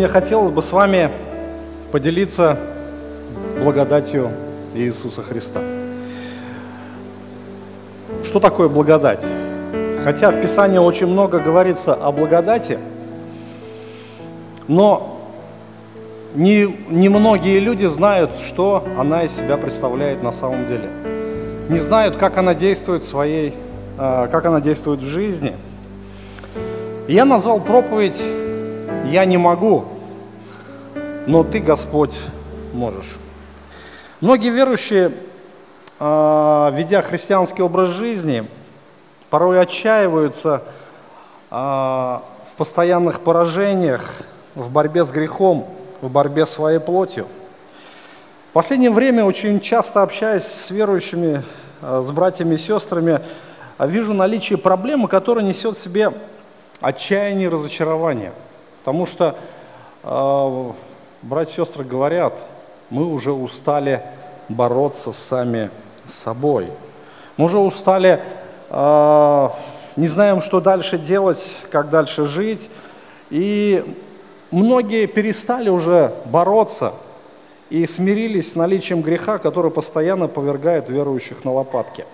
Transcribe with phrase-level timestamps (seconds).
[0.00, 1.10] Мне хотелось бы с вами
[1.92, 2.56] поделиться
[3.62, 4.30] благодатью
[4.72, 5.60] Иисуса Христа.
[8.24, 9.26] Что такое благодать?
[10.02, 12.78] Хотя в Писании очень много говорится о благодати,
[14.68, 15.20] но
[16.34, 20.88] не, не многие люди знают, что она из себя представляет на самом деле.
[21.68, 23.52] Не знают, как она действует в своей,
[23.98, 25.52] а, как она действует в жизни.
[27.06, 28.22] Я назвал проповедь
[29.04, 29.84] «Я не могу,
[31.26, 32.16] но Ты, Господь,
[32.72, 33.18] можешь».
[34.20, 35.12] Многие верующие,
[35.98, 38.46] а, ведя христианский образ жизни,
[39.30, 40.62] порой отчаиваются
[41.50, 44.12] а, в постоянных поражениях,
[44.54, 45.66] в борьбе с грехом,
[46.02, 47.26] в борьбе своей плотью.
[48.50, 51.42] В последнее время очень часто общаясь с верующими,
[51.80, 53.20] а, с братьями и сестрами,
[53.78, 56.12] вижу наличие проблемы, которая несет в себе
[56.80, 58.32] отчаяние и разочарование.
[58.80, 59.36] Потому что
[60.02, 60.72] э,
[61.22, 62.34] братья и сестры говорят,
[62.88, 64.02] мы уже устали
[64.48, 65.70] бороться сами
[66.06, 66.68] с собой.
[67.36, 68.22] Мы уже устали,
[68.70, 69.48] э,
[69.96, 72.70] не знаем, что дальше делать, как дальше жить.
[73.28, 73.84] И
[74.50, 76.94] многие перестали уже бороться
[77.68, 82.04] и смирились с наличием греха, который постоянно повергает верующих на лопатки.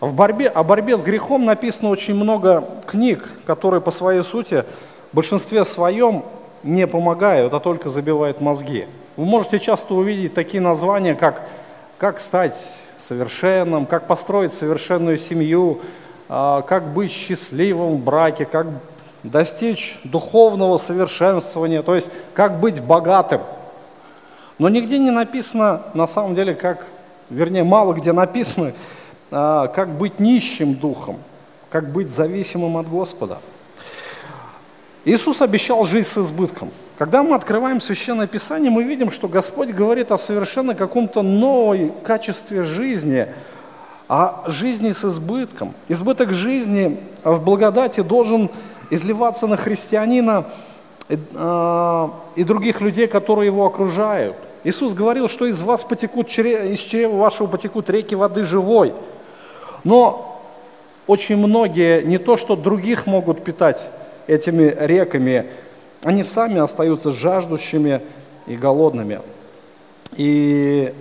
[0.00, 4.64] В борьбе, о борьбе с грехом написано очень много книг, которые по своей сути
[5.12, 6.24] в большинстве своем
[6.62, 8.86] не помогают, а только забивают мозги.
[9.16, 11.42] Вы можете часто увидеть такие названия, как
[11.98, 15.80] «Как стать совершенным», «Как построить совершенную семью»,
[16.28, 18.66] а, «Как быть счастливым в браке», «Как
[19.22, 23.42] достичь духовного совершенствования», то есть «Как быть богатым».
[24.58, 26.86] Но нигде не написано, на самом деле, как,
[27.28, 28.72] вернее, мало где написано,
[29.30, 31.18] а, как быть нищим духом,
[31.68, 33.40] как быть зависимым от Господа.
[35.04, 36.70] Иисус обещал жить с избытком.
[36.96, 42.62] Когда мы открываем Священное Писание, мы видим, что Господь говорит о совершенно каком-то новой качестве
[42.62, 43.26] жизни,
[44.08, 45.74] о жизни с избытком.
[45.88, 48.50] Избыток жизни в благодати должен
[48.90, 50.46] изливаться на христианина
[51.08, 54.36] и, э, и других людей, которые его окружают.
[54.64, 58.94] Иисус говорил, что из вас потекут, из чрева вашего потекут реки воды живой–
[59.84, 60.40] но
[61.06, 63.88] очень многие не то, что других могут питать
[64.26, 65.46] этими реками,
[66.02, 68.00] они сами остаются жаждущими
[68.46, 69.20] и голодными.
[70.16, 70.92] И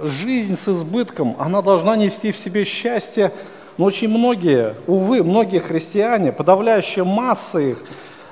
[0.00, 3.32] жизнь с избытком, она должна нести в себе счастье,
[3.76, 7.82] но очень многие, увы, многие христиане, подавляющая масса их,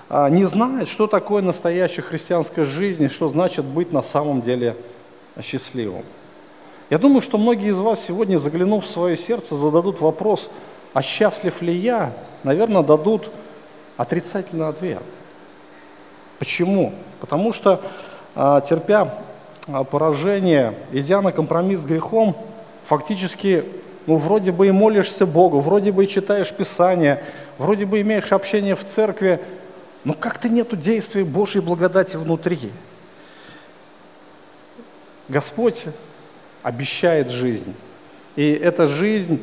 [0.08, 4.76] а, не знают, что такое настоящая христианская жизнь и что значит быть на самом деле
[5.42, 6.04] счастливым.
[6.88, 10.50] Я думаю, что многие из вас сегодня, заглянув в свое сердце, зададут вопрос,
[10.94, 12.12] а счастлив ли я?
[12.44, 13.30] Наверное, дадут
[13.96, 15.02] отрицательный ответ.
[16.38, 16.92] Почему?
[17.20, 17.80] Потому что,
[18.34, 19.14] а, терпя
[19.68, 22.36] а, поражение, идя на компромисс с грехом,
[22.84, 23.64] фактически,
[24.06, 27.22] ну, вроде бы и молишься Богу, вроде бы и читаешь Писание,
[27.58, 29.40] вроде бы имеешь общение в церкви,
[30.04, 32.70] но как-то нету действия Божьей благодати внутри.
[35.28, 35.86] Господь
[36.62, 37.74] обещает жизнь.
[38.36, 39.42] И эта жизнь,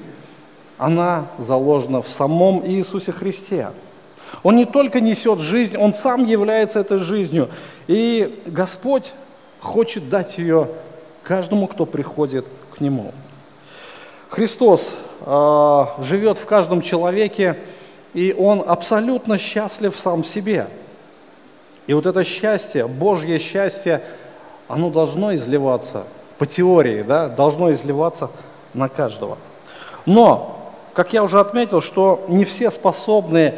[0.77, 3.71] она заложена в самом Иисусе Христе.
[4.41, 7.49] Он не только несет жизнь, Он сам является этой жизнью.
[7.87, 9.13] И Господь
[9.59, 10.69] хочет дать ее
[11.23, 12.45] каждому, кто приходит
[12.75, 13.13] к Нему.
[14.29, 17.59] Христос э, живет в каждом человеке,
[18.13, 20.67] и Он абсолютно счастлив сам себе.
[21.85, 24.01] И вот это счастье, Божье счастье,
[24.67, 26.05] оно должно изливаться
[26.37, 28.29] по теории, да, должно изливаться
[28.73, 29.37] на каждого.
[30.05, 33.53] Но, как я уже отметил, что не все способны,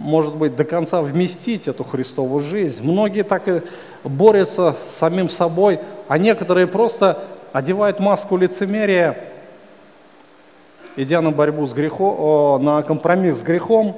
[0.00, 2.82] может быть, до конца вместить эту Христову жизнь.
[2.82, 3.60] Многие так и
[4.02, 9.18] борются с самим собой, а некоторые просто одевают маску лицемерия,
[10.96, 13.94] идя на борьбу с грехом, на компромисс с грехом,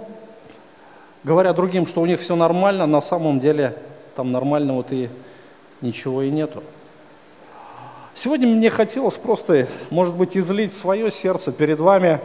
[1.23, 3.77] говоря другим, что у них все нормально, на самом деле
[4.17, 5.09] там нормального-то и
[5.83, 6.65] ничего и нету.
[8.13, 12.19] Сегодня мне хотелось просто, может быть, излить свое сердце перед вами,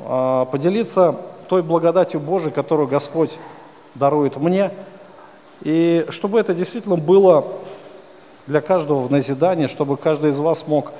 [0.00, 3.38] а, поделиться той благодатью Божией, которую Господь
[3.94, 4.70] дарует мне,
[5.62, 7.44] и чтобы это действительно было
[8.46, 10.92] для каждого в назидании, чтобы каждый из вас мог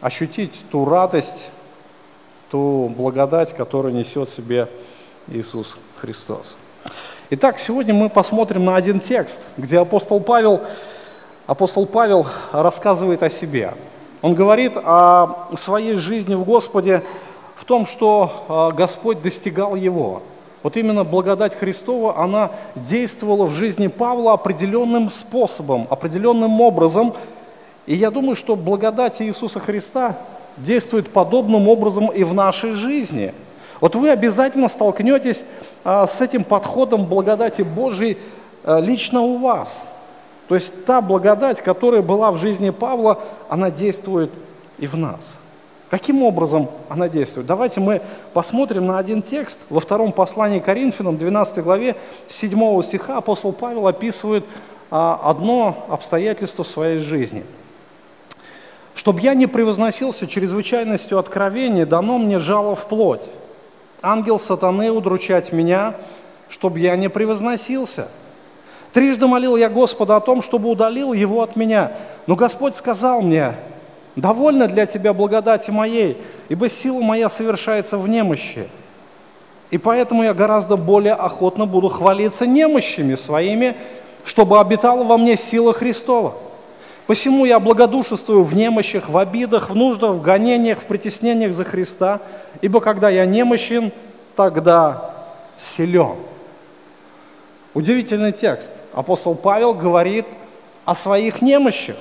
[0.00, 1.46] ощутить ту радость,
[2.50, 4.68] ту благодать, которую несет в себе
[5.28, 6.56] Иисус Христос.
[7.30, 10.62] Итак, сегодня мы посмотрим на один текст, где апостол Павел
[11.46, 13.74] апостол Павел рассказывает о себе.
[14.22, 17.02] Он говорит о своей жизни в Господе,
[17.54, 20.22] в том, что а, Господь достигал его.
[20.62, 27.14] вот именно благодать Христова, она действовала в жизни Павла определенным способом, определенным образом.
[27.86, 30.16] И я думаю, что благодать Иисуса Христа
[30.56, 33.34] действует подобным образом и в нашей жизни.
[33.80, 35.44] Вот вы обязательно столкнетесь
[35.84, 38.18] а, с этим подходом благодати Божией
[38.64, 39.86] а, лично у вас.
[40.48, 44.30] То есть та благодать, которая была в жизни Павла, она действует
[44.78, 45.38] и в нас.
[45.90, 47.46] Каким образом она действует?
[47.46, 48.00] Давайте мы
[48.32, 49.60] посмотрим на один текст.
[49.68, 51.96] Во втором послании Коринфянам, 12 главе,
[52.28, 54.44] 7 стиха апостол Павел описывает
[54.90, 57.44] а, одно обстоятельство в своей жизни.
[58.94, 63.28] «Чтоб я не превозносился чрезвычайностью откровения, дано мне жало в плоть.
[64.02, 65.94] Ангел сатаны удручать меня,
[66.48, 68.08] чтоб я не превозносился.
[68.92, 71.92] Трижды молил я Господа о том, чтобы удалил его от меня.
[72.28, 73.54] Но Господь сказал мне,
[74.16, 76.16] Довольно для тебя благодати моей,
[76.48, 78.68] ибо сила моя совершается в немощи.
[79.70, 83.76] И поэтому я гораздо более охотно буду хвалиться немощами своими,
[84.24, 86.34] чтобы обитала во мне сила Христова.
[87.08, 92.20] Посему я благодушествую в немощах, в обидах, в нуждах, в гонениях, в притеснениях за Христа,
[92.62, 93.92] ибо когда я немощен,
[94.36, 95.10] тогда
[95.58, 96.16] силен.
[97.74, 98.72] Удивительный текст.
[98.92, 100.24] Апостол Павел говорит
[100.84, 101.96] о своих немощах.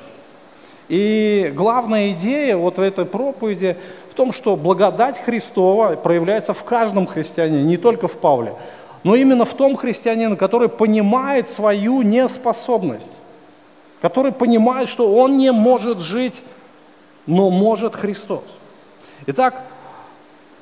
[0.90, 3.78] И главная идея вот этой проповеди
[4.12, 8.56] в том, что благодать Христова проявляется в каждом христианине, не только в Павле,
[9.04, 13.20] но именно в том христианине, который понимает свою неспособность,
[14.02, 16.44] который понимает, что он не может жить,
[17.26, 18.44] но может Христос.
[19.26, 19.62] Итак,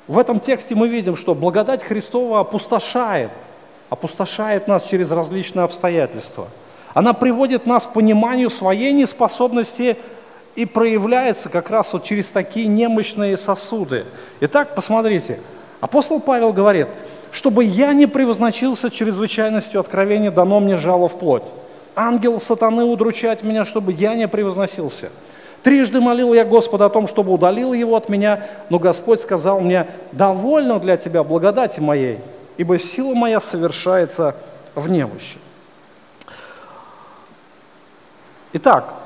[0.06, 3.30] в этом тексте мы видим, что благодать Христова опустошает,
[3.90, 6.48] опустошает нас через различные обстоятельства.
[6.94, 9.96] Она приводит нас к пониманию своей неспособности
[10.54, 14.04] и проявляется как раз вот через такие немощные сосуды.
[14.40, 15.40] Итак, посмотрите,
[15.80, 16.88] апостол Павел говорит,
[17.30, 21.50] чтобы я не превозначился чрезвычайностью откровения, дано мне жало в плоть.
[21.96, 25.10] Ангел сатаны удручать меня, чтобы я не превозносился.
[25.62, 29.86] Трижды молил я Господа о том, чтобы удалил его от меня, но Господь сказал мне,
[30.10, 32.18] довольно для тебя благодати моей,
[32.56, 34.34] ибо сила моя совершается
[34.74, 35.38] в немощи.
[38.52, 39.02] Итак,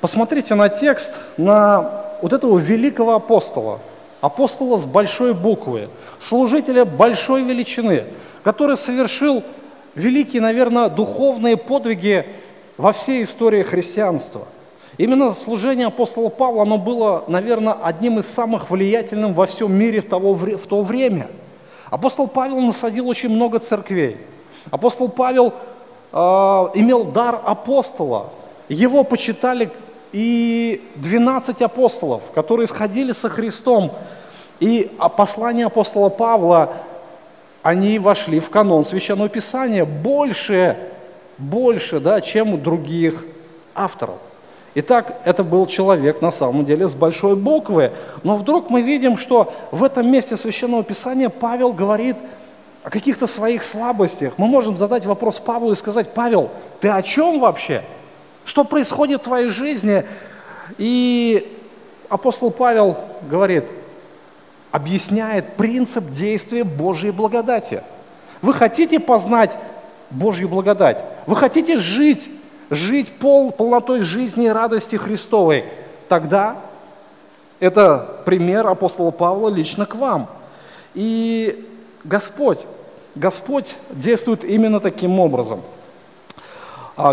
[0.00, 3.80] Посмотрите на текст, на вот этого великого апостола,
[4.22, 8.04] апостола с большой буквы, служителя большой величины,
[8.42, 9.42] который совершил
[9.94, 12.24] великие, наверное, духовные подвиги
[12.78, 14.46] во всей истории христианства.
[14.96, 20.08] Именно служение апостола Павла, оно было, наверное, одним из самых влиятельных во всем мире в,
[20.08, 21.28] того, в то время.
[21.90, 24.16] Апостол Павел насадил очень много церквей.
[24.70, 25.52] Апостол Павел
[26.12, 28.30] э, имел дар апостола.
[28.70, 29.70] Его почитали
[30.12, 33.92] и 12 апостолов, которые сходили со Христом,
[34.60, 36.74] и послания апостола Павла,
[37.62, 40.76] они вошли в канон Священного Писания больше,
[41.36, 43.24] больше, да, чем у других
[43.74, 44.18] авторов.
[44.76, 47.90] Итак, это был человек на самом деле с большой буквы.
[48.22, 52.16] Но вдруг мы видим, что в этом месте Священного Писания Павел говорит
[52.84, 54.34] о каких-то своих слабостях.
[54.36, 56.50] Мы можем задать вопрос Павлу и сказать, Павел,
[56.80, 57.82] ты о чем вообще?
[58.44, 60.04] Что происходит в твоей жизни?
[60.78, 61.56] И
[62.08, 62.96] апостол Павел
[63.28, 63.64] говорит,
[64.70, 67.82] объясняет принцип действия Божьей благодати.
[68.42, 69.56] Вы хотите познать
[70.10, 71.04] Божью благодать?
[71.26, 72.30] Вы хотите жить,
[72.70, 75.64] жить пол, полнотой жизни и радости Христовой?
[76.08, 76.56] Тогда
[77.58, 80.28] это пример апостола Павла лично к вам.
[80.94, 81.68] И
[82.04, 82.60] Господь,
[83.14, 85.60] Господь действует именно таким образом–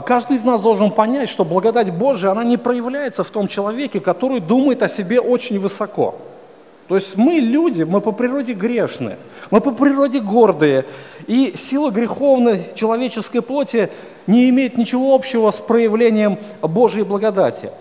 [0.01, 4.39] каждый из нас должен понять, что благодать Божия, она не проявляется в том человеке, который
[4.39, 6.15] думает о себе очень высоко.
[6.87, 9.17] То есть мы люди, мы по природе грешны,
[9.51, 10.85] мы по природе гордые,
[11.27, 13.89] и сила греховной человеческой плоти
[14.25, 17.71] не имеет ничего общего с проявлением Божьей благодати.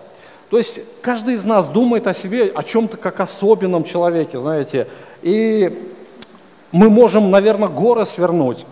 [0.50, 4.88] То есть каждый из нас думает о себе, о чем-то как особенном человеке, знаете,
[5.22, 5.92] и
[6.72, 8.66] мы можем, наверное, горы свернуть.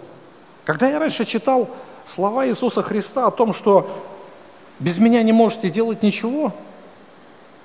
[0.65, 1.69] Когда я раньше читал
[2.05, 3.89] слова Иисуса Христа о том, что
[4.79, 6.53] без меня не можете делать ничего,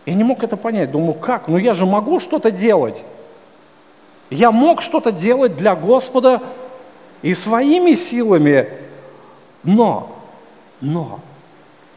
[0.06, 0.92] я не мог это понять.
[0.92, 1.48] Думаю, как?
[1.48, 3.06] Ну я же могу что-то делать.
[4.30, 6.42] Я мог что-то делать для Господа
[7.22, 8.70] и своими силами,
[9.64, 10.16] но,
[10.82, 11.20] но,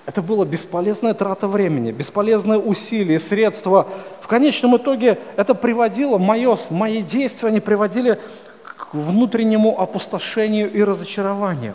[0.05, 3.87] это было бесполезная трата времени, бесполезное усилие, средства.
[4.21, 8.19] В конечном итоге это приводило, мое, мои действия, они приводили
[8.65, 11.75] к внутреннему опустошению и разочарованию.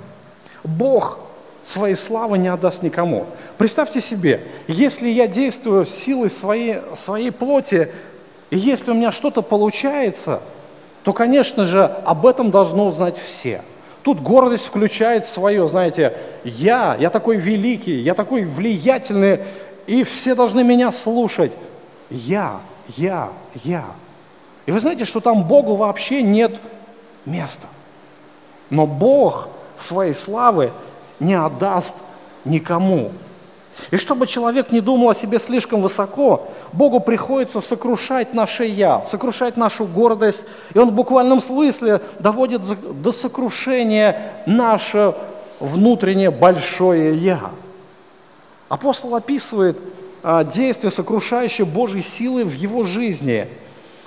[0.64, 1.20] Бог
[1.64, 3.26] своей славы не отдаст никому.
[3.58, 7.90] Представьте себе, если я действую силой своей, своей плоти,
[8.50, 10.42] и если у меня что-то получается,
[11.04, 13.62] то, конечно же, об этом должно узнать все.
[14.04, 19.40] Тут гордость включает свое, знаете, я, я такой великий, я такой влиятельный,
[19.86, 21.52] и все должны меня слушать.
[22.10, 22.62] Я,
[22.96, 23.30] я,
[23.64, 23.86] я.
[24.66, 26.56] И вы знаете, что там Богу вообще нет
[27.26, 27.68] места.
[28.70, 30.72] Но Бог своей славы
[31.20, 31.96] не отдаст
[32.46, 33.12] никому.
[33.92, 39.56] И чтобы человек не думал о себе слишком высоко, Богу приходится сокрушать наше «я», сокрушать
[39.56, 40.46] нашу гордость.
[40.74, 42.64] И Он в буквальном смысле доводит
[43.02, 45.16] до сокрушения наше
[45.60, 47.52] внутреннее большое «я».
[48.68, 49.78] Апостол описывает
[50.24, 53.48] а, действие сокрушающей Божьей силы в его жизни.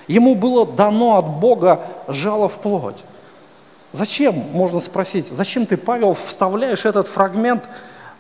[0.07, 3.05] Ему было дано от Бога жало в плоть.
[3.93, 7.65] Зачем, можно спросить, зачем ты, Павел, вставляешь этот фрагмент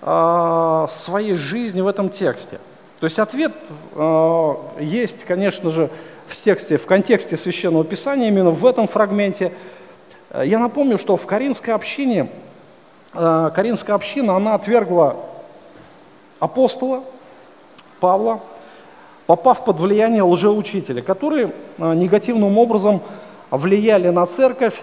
[0.02, 2.58] э, своей жизни в этом тексте?
[2.98, 3.52] То есть ответ
[3.94, 5.88] э, есть, конечно же,
[6.26, 9.52] в тексте, в контексте Священного Писания, именно в этом фрагменте.
[10.42, 12.30] Я напомню, что в Каринской общине,
[13.14, 15.18] э, Каринская община, она отвергла
[16.40, 17.04] апостола
[18.00, 18.40] Павла,
[19.26, 23.02] попав под влияние лжеучителя, которые негативным образом
[23.50, 24.80] влияли на церковь,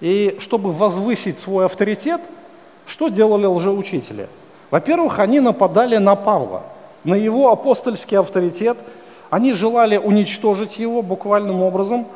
[0.00, 2.20] и чтобы возвысить свой авторитет,
[2.86, 4.28] что делали лжеучители?
[4.70, 6.62] Во-первых, они нападали на Павла,
[7.04, 8.76] на его апостольский авторитет,
[9.30, 12.06] они желали уничтожить его буквальным образом,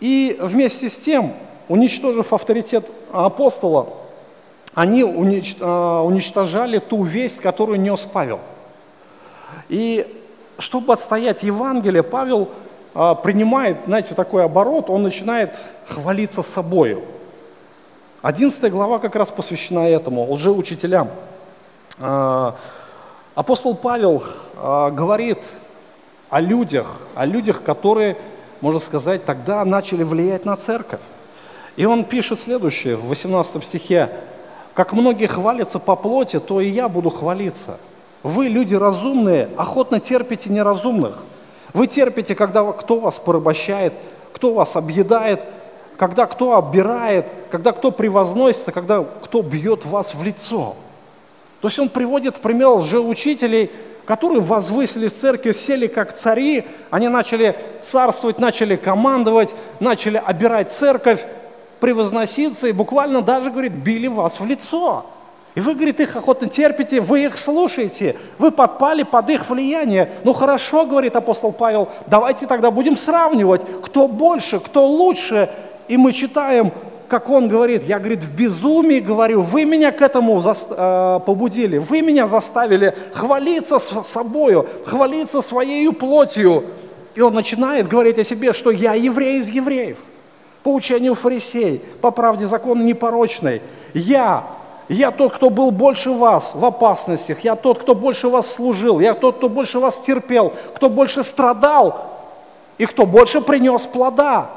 [0.00, 1.32] и вместе с тем,
[1.68, 3.88] уничтожив авторитет апостола,
[4.74, 5.02] они
[5.60, 8.38] а, уничтожали ту весть, которую нес Павел.
[9.68, 10.06] И
[10.58, 12.48] чтобы отстоять Евангелие, Павел
[12.94, 17.02] а, принимает, знаете, такой оборот, он начинает хвалиться собою–
[18.20, 21.08] 11 глава как раз посвящена этому, лжеучителям.
[22.00, 22.56] А,
[23.36, 24.24] апостол Павел
[24.56, 25.38] а, говорит
[26.28, 28.16] о людях, о людях, которые,
[28.60, 31.00] можно сказать, тогда начали влиять на церковь.
[31.76, 34.10] И он пишет следующее в 18 стихе.
[34.74, 37.78] «Как многие хвалятся по плоти, то и я буду хвалиться.
[38.24, 41.18] Вы, люди разумные, охотно терпите неразумных.
[41.72, 43.92] Вы терпите, когда кто вас порабощает,
[44.32, 45.44] кто вас объедает–
[45.98, 50.76] когда кто оббирает, когда кто превозносится, когда кто бьет вас в лицо.
[51.60, 53.70] То есть он приводит в пример лжеучителей,
[54.06, 61.20] которые возвысились в церкви, сели как цари, они начали царствовать, начали командовать, начали обирать церковь,
[61.80, 65.04] превозноситься и буквально даже, говорит, били вас в лицо.
[65.54, 70.12] И вы, говорит, их охотно терпите, вы их слушаете, вы подпали под их влияние.
[70.22, 75.50] Ну хорошо, говорит апостол Павел, давайте тогда будем сравнивать, кто больше, кто лучше,
[75.88, 76.72] и мы читаем,
[77.08, 82.02] как он говорит, я, говорит, в безумии говорю, вы меня к этому э, побудили, вы
[82.02, 86.64] меня заставили хвалиться с собою, хвалиться своей плотью.
[87.14, 89.98] И он начинает говорить о себе, что я еврей из евреев,
[90.62, 93.62] по учению фарисей, по правде закона непорочной.
[93.94, 94.44] Я,
[94.88, 99.14] я тот, кто был больше вас в опасностях, я тот, кто больше вас служил, я
[99.14, 102.18] тот, кто больше вас терпел, кто больше страдал
[102.76, 104.50] и кто больше принес плода.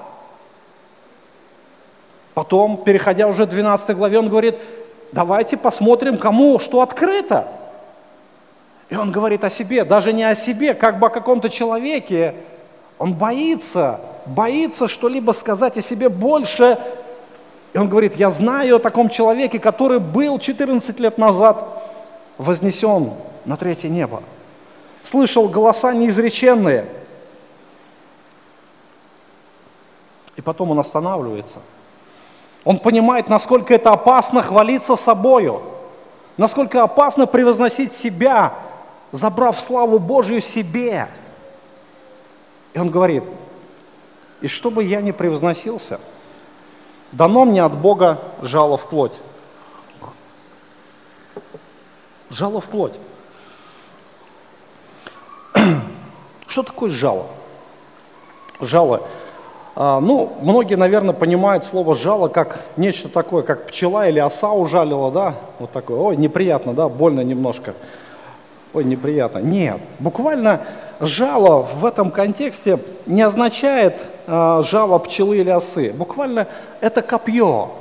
[2.33, 4.55] Потом, переходя уже к 12 главе, он говорит,
[5.11, 7.47] давайте посмотрим, кому что открыто.
[8.89, 12.35] И он говорит о себе, даже не о себе, как бы о каком-то человеке.
[12.97, 16.77] Он боится, боится что-либо сказать о себе больше.
[17.73, 21.83] И он говорит, я знаю о таком человеке, который был 14 лет назад
[22.37, 23.11] вознесен
[23.45, 24.23] на третье небо.
[25.03, 26.85] Слышал голоса неизреченные.
[30.37, 31.59] И потом он останавливается–
[32.63, 35.63] он понимает, насколько это опасно хвалиться собою,
[36.37, 38.53] насколько опасно превозносить себя,
[39.11, 41.07] забрав славу Божью себе.
[42.73, 43.23] И он говорит,
[44.41, 45.99] и чтобы я не превозносился,
[47.11, 49.19] дано мне от Бога жало в плоть.
[52.29, 52.99] Жало в плоть.
[56.47, 57.27] Что такое жало?
[58.61, 59.07] Жало
[59.75, 65.35] ну, многие, наверное, понимают слово «жало» как нечто такое, как пчела или оса ужалила, да,
[65.59, 67.73] вот такое, ой, неприятно, да, больно немножко,
[68.73, 69.39] ой, неприятно.
[69.39, 70.61] Нет, буквально
[70.99, 73.95] жало в этом контексте не означает
[74.27, 76.47] э, жало пчелы или осы, буквально
[76.81, 77.71] это копье,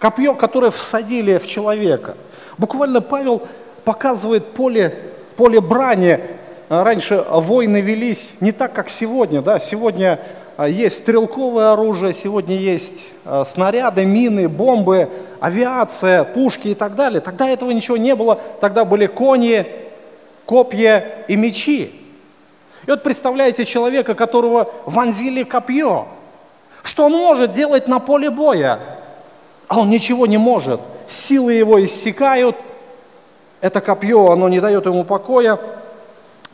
[0.00, 2.16] копье, которое всадили в человека.
[2.58, 3.42] Буквально Павел
[3.84, 4.94] показывает поле,
[5.36, 6.20] поле брани.
[6.68, 10.20] Раньше войны велись не так, как сегодня, да, сегодня а,
[10.68, 15.08] есть стрелковое оружие, сегодня есть а, снаряды, мины, бомбы,
[15.40, 17.20] авиация, пушки и так далее.
[17.20, 19.66] Тогда этого ничего не было, тогда были кони,
[20.44, 21.94] копья и мечи.
[22.86, 26.08] И вот представляете человека, которого вонзили копье.
[26.82, 28.80] Что он может делать на поле боя?
[29.68, 30.80] А он ничего не может.
[31.06, 32.56] Силы его иссякают.
[33.60, 35.58] Это копье, оно не дает ему покоя.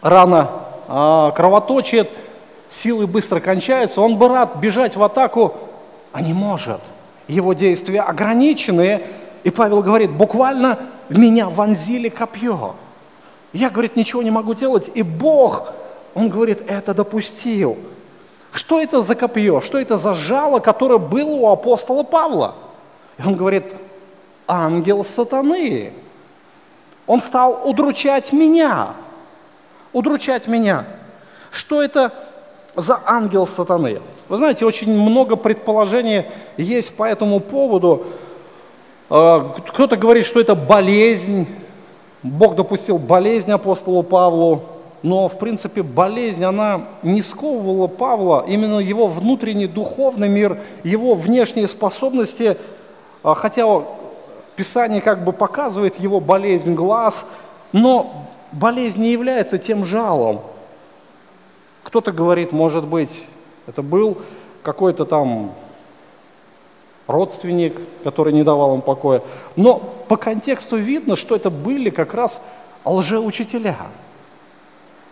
[0.02, 0.50] Рана
[0.88, 2.10] а, кровоточит,
[2.68, 4.00] силы быстро кончаются.
[4.00, 5.54] Он бы рад бежать в атаку,
[6.12, 6.80] а не может.
[7.28, 9.02] Его действия ограничены.
[9.44, 12.74] И Павел говорит, буквально меня вонзили копье.
[13.52, 14.90] Я, говорит, ничего не могу делать.
[14.94, 15.72] И Бог,
[16.14, 17.78] Он говорит, это допустил.
[18.52, 19.60] Что это за копье?
[19.60, 22.54] Что это за жало, которое было у апостола Павла?
[23.18, 23.64] И он говорит,
[24.46, 25.92] ангел сатаны.
[27.06, 28.94] Он стал удручать меня.
[29.92, 30.84] Удручать меня.
[31.50, 32.12] Что это
[32.76, 34.00] за ангел сатаны?
[34.28, 36.24] Вы знаете, очень много предположений
[36.56, 38.06] есть по этому поводу.
[39.08, 41.46] А, кто-то говорит, что это болезнь,
[42.22, 44.62] Бог допустил болезнь апостолу Павлу,
[45.02, 51.68] но, в принципе, болезнь, она не сковывала Павла, именно его внутренний духовный мир, его внешние
[51.68, 52.56] способности,
[53.22, 53.66] а, хотя
[54.56, 57.26] Писание как бы показывает его болезнь глаз,
[57.72, 60.40] но болезнь не является тем жалом.
[61.86, 63.22] Кто-то говорит, может быть,
[63.68, 64.18] это был
[64.64, 65.52] какой-то там
[67.06, 69.22] родственник, который не давал им покоя.
[69.54, 72.42] Но по контексту видно, что это были как раз
[72.84, 73.76] лжеучителя.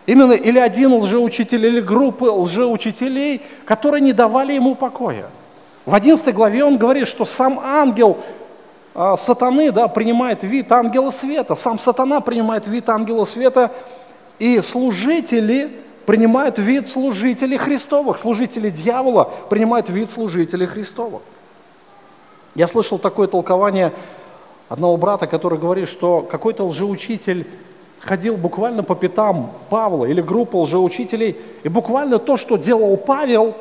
[0.05, 5.29] Именно или один лжеучитель, или группы лжеучителей, которые не давали ему покоя.
[5.85, 8.17] В 11 главе он говорит, что сам ангел
[8.93, 13.71] а, сатаны да, принимает вид ангела света, сам сатана принимает вид ангела света,
[14.39, 21.21] и служители принимают вид служителей Христовых, служители дьявола принимают вид служителей Христовых.
[22.53, 23.91] Я слышал такое толкование
[24.69, 27.47] одного брата, который говорит, что какой-то лжеучитель
[27.99, 33.55] ходил буквально по пятам Павла или группа лжеучителей, и буквально то, что делал Павел,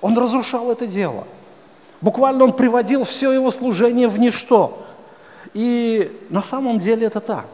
[0.00, 1.24] он разрушал это дело.
[2.00, 4.78] Буквально он приводил все его служение в ничто.
[5.54, 7.46] И на самом деле это так.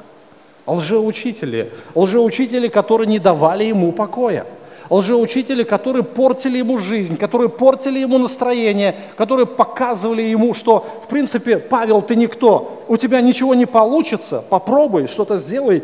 [0.67, 4.47] Лжеучители, лжеучители, которые не давали ему покоя–
[4.93, 11.59] лжеучители, которые портили ему жизнь, которые портили ему настроение, которые показывали ему, что, в принципе,
[11.59, 15.83] Павел, ты никто, у тебя ничего не получится, попробуй, что-то сделай.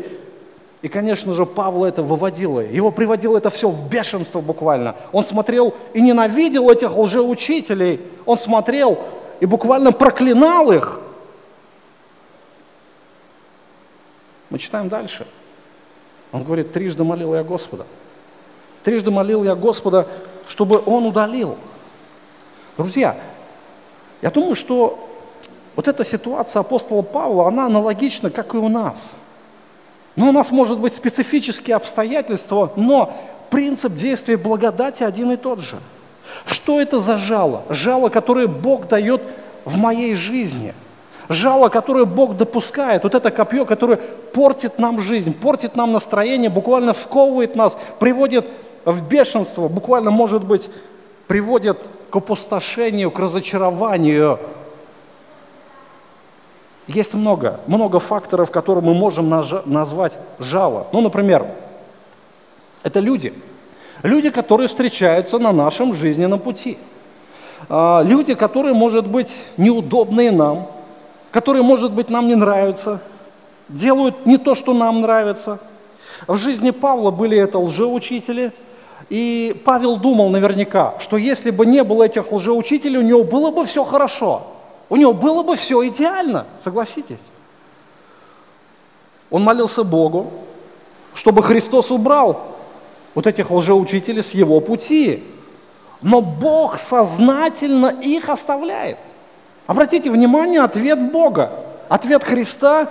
[0.81, 4.95] И, конечно же, Павла это выводило, его приводило это все в бешенство буквально.
[5.11, 8.99] Он смотрел и ненавидел этих лжеучителей, он смотрел
[9.39, 11.01] и буквально проклинал их.
[14.49, 15.27] Мы читаем дальше.
[16.31, 17.85] Он говорит, трижды молил я Господа–
[18.83, 20.07] Трижды молил я Господа,
[20.47, 21.57] чтобы Он удалил.
[22.77, 23.17] Друзья,
[24.21, 25.07] я думаю, что
[25.75, 29.15] вот эта ситуация апостола Павла, она аналогична, как и у нас.
[30.15, 33.15] Но у нас может быть специфические обстоятельства, но
[33.49, 35.77] принцип действия благодати один и тот же.
[36.45, 37.63] Что это за жало?
[37.69, 39.21] Жало, которое Бог дает
[39.65, 40.73] в моей жизни.
[41.29, 43.03] Жало, которое Бог допускает.
[43.03, 48.47] Вот это копье, которое портит нам жизнь, портит нам настроение, буквально сковывает нас, приводит
[48.83, 50.71] в бешенство, буквально, может быть,
[51.27, 54.39] приводят к опустошению, к разочарованию.
[56.87, 60.87] Есть много, много факторов, которые мы можем назвать жало.
[60.91, 61.45] Ну, например,
[62.81, 63.35] это люди.
[64.01, 66.79] Люди, которые встречаются на нашем жизненном пути.
[67.67, 70.67] А, люди, которые, может быть, неудобные нам,
[71.31, 73.01] которые, может быть, нам не нравятся,
[73.67, 75.59] делают не то, что нам нравится.
[76.27, 78.51] В жизни Павла были это лжеучители–
[79.09, 83.65] и Павел думал наверняка, что если бы не было этих лжеучителей, у него было бы
[83.65, 84.43] все хорошо.
[84.87, 87.17] У него было бы все идеально, согласитесь.
[89.31, 90.31] Он молился Богу,
[91.13, 92.55] чтобы Христос убрал
[93.15, 95.23] вот этих лжеучителей с его пути.
[96.01, 98.97] Но Бог сознательно их оставляет.
[99.69, 101.51] Обратите внимание, ответ Бога,
[101.87, 102.89] ответ Христа,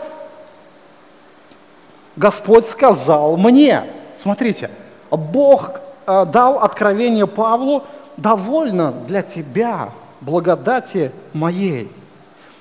[2.17, 3.85] Господь сказал мне.
[4.17, 4.71] Смотрите,
[5.11, 7.85] Бог Э, дал откровение Павлу,
[8.17, 11.93] довольно для тебя благодати моей,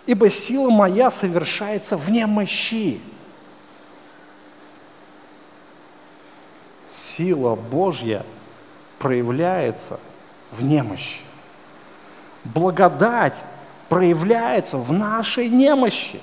[0.06, 3.00] ибо сила моя совершается в немощи.
[6.90, 8.26] Сила Божья
[9.00, 9.98] проявляется
[10.52, 11.22] в немощи.
[12.44, 13.46] Благодать
[13.90, 16.20] проявляется в нашей немощи.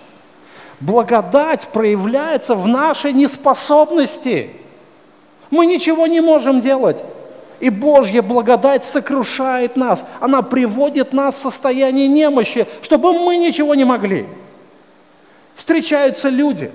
[0.80, 4.50] Благодать проявляется в нашей неспособности.
[5.50, 7.04] Мы ничего не можем делать.
[7.60, 10.04] И Божья благодать сокрушает нас.
[10.20, 14.26] Она приводит нас в состояние немощи, чтобы мы ничего не могли.
[15.54, 16.72] Встречаются люди,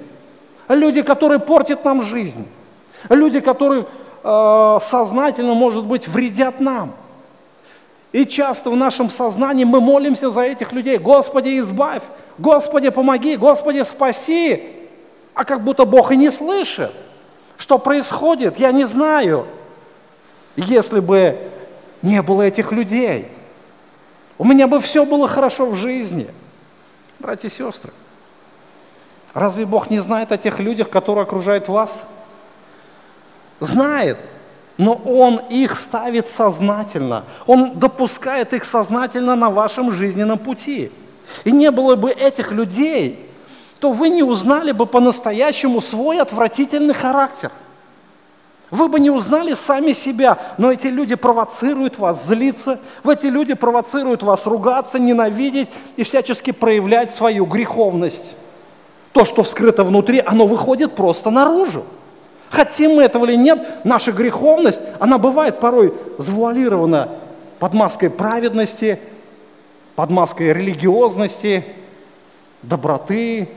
[0.70, 2.48] люди, которые портят нам жизнь,
[3.10, 3.86] люди, которые
[4.24, 6.94] э, сознательно, может быть, вредят нам.
[8.12, 10.98] И часто в нашем сознании мы молимся за этих людей.
[10.98, 12.04] Господи, избавь,
[12.38, 14.64] Господи, помоги, Господи, спаси.
[15.36, 16.92] А как будто Бог и не слышит.
[17.58, 19.46] Что происходит, я не знаю.
[20.56, 21.38] Если бы
[22.02, 23.28] не было этих людей,
[24.38, 26.30] у меня бы все было хорошо в жизни.
[27.20, 27.92] Братья и сестры,
[29.34, 32.04] разве Бог не знает о тех людях, которые окружают вас?
[33.60, 34.18] Знает
[34.80, 37.26] но Он их ставит сознательно.
[37.46, 40.90] Он допускает их сознательно на вашем жизненном пути.
[41.44, 43.30] И не было бы этих людей,
[43.82, 47.52] то вы не узнали бы по-настоящему свой отвратительный характер.
[48.72, 54.24] Вы бы не узнали сами себя, но эти люди провоцируют вас злиться, эти люди провоцируют
[54.24, 58.32] вас ругаться, ненавидеть и всячески проявлять свою греховность.
[59.12, 61.84] То, что вскрыто внутри, оно выходит просто наружу.
[62.50, 67.10] Хотим мы этого или нет, наша греховность, она бывает порой завуалирована
[67.60, 69.00] под маской праведности,
[69.96, 71.64] под маской религиозности,
[72.64, 73.50] доброты,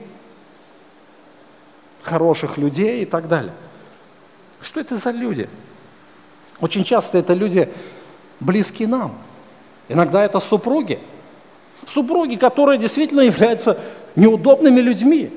[2.03, 3.53] хороших людей и так далее.
[4.61, 5.49] Что это за люди?
[6.61, 7.69] Очень часто это люди
[8.41, 9.15] близкие нам.
[9.89, 11.01] Иногда это супруги.
[11.87, 13.79] Супруги, которые действительно являются
[14.15, 15.33] неудобными людьми.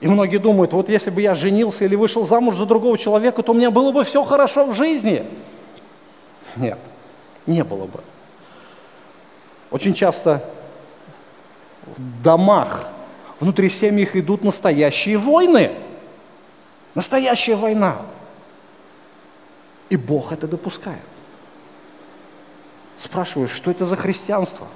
[0.00, 3.52] И многие думают, вот если бы я женился или вышел замуж за другого человека, то
[3.52, 5.24] у меня было бы все хорошо в жизни.
[6.56, 6.78] Нет,
[7.46, 8.00] не было бы.
[9.70, 10.42] Очень часто
[11.96, 12.88] в домах,
[13.40, 15.70] внутри семьях идут настоящие войны.
[16.94, 17.98] Настоящая война.
[19.90, 20.98] И Бог это допускает.
[22.96, 24.66] Спрашиваешь, что это за христианство?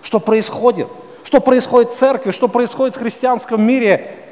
[0.00, 0.88] Что происходит?
[1.24, 2.30] Что происходит в церкви?
[2.30, 4.29] Что происходит в христианском мире?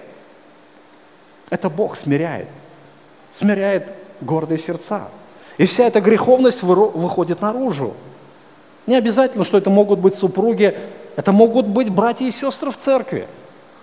[1.50, 2.48] Это Бог смиряет.
[3.30, 5.08] Смиряет гордые сердца.
[5.56, 7.94] И вся эта греховность выходит наружу.
[8.87, 10.76] Не обязательно, что это могут быть супруги,
[11.16, 13.26] это могут быть братья и сестры в церкви.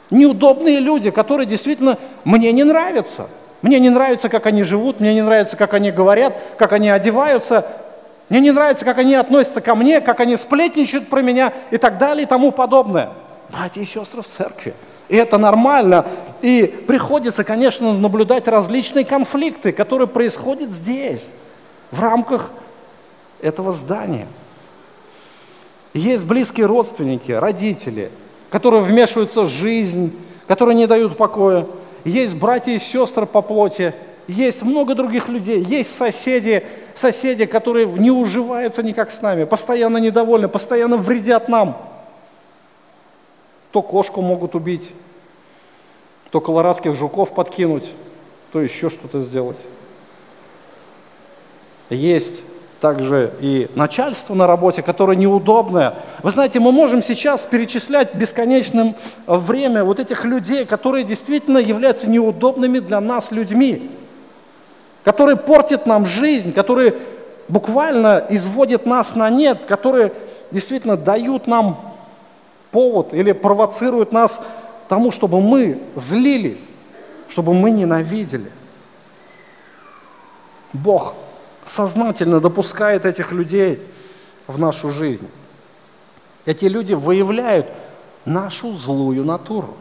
[0.10, 3.28] Неудобные люди, которые действительно мне не нравятся.
[3.62, 7.66] Мне не нравится, как они живут, мне не нравится, как они говорят, как они одеваются.
[8.30, 11.98] Мне не нравится, как они относятся ко мне, как они сплетничают про меня и так
[11.98, 13.10] далее и тому подобное.
[13.50, 14.74] Братья и сестры в церкви.
[15.10, 16.06] И это нормально.
[16.42, 21.32] И приходится, конечно, наблюдать различные конфликты, которые происходят здесь,
[21.92, 22.52] в рамках
[23.42, 24.28] этого здания.
[25.94, 28.12] Есть близкие родственники, родители,
[28.50, 30.14] которые вмешиваются в жизнь,
[30.48, 31.68] которые не дают покоя.
[32.04, 33.94] Есть братья и сестры по плоти,
[34.28, 36.64] есть много других людей, есть соседи,
[36.96, 41.78] соседи, которые не уживаются никак с нами, постоянно недовольны, постоянно вредят нам–
[43.76, 44.94] то кошку могут убить,
[46.32, 47.92] то колорадских жуков подкинуть,
[48.54, 49.58] то еще что-то сделать.
[51.90, 52.42] Есть
[52.80, 55.96] также и начальство на работе, которое неудобное.
[56.24, 58.96] Вы знаете, мы можем сейчас перечислять бесконечным
[59.28, 63.92] время вот этих людей, которые действительно являются неудобными для нас людьми,
[65.04, 66.96] которые портят нам жизнь, которые
[67.50, 70.14] буквально изводят нас на нет, которые
[70.50, 71.95] действительно дают нам
[72.76, 74.42] повод или провоцирует нас
[74.90, 76.66] тому, чтобы мы злились,
[77.30, 78.52] чтобы мы ненавидели.
[80.74, 81.14] Бог
[81.64, 83.80] сознательно допускает этих людей
[84.46, 85.30] в нашу жизнь.
[86.46, 87.68] Эти люди выявляют
[88.26, 89.78] нашу злую натуру.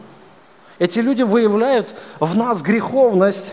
[0.79, 3.51] Эти люди выявляют в нас греховность.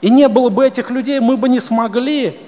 [0.00, 2.40] И не было бы этих людей, мы бы не смогли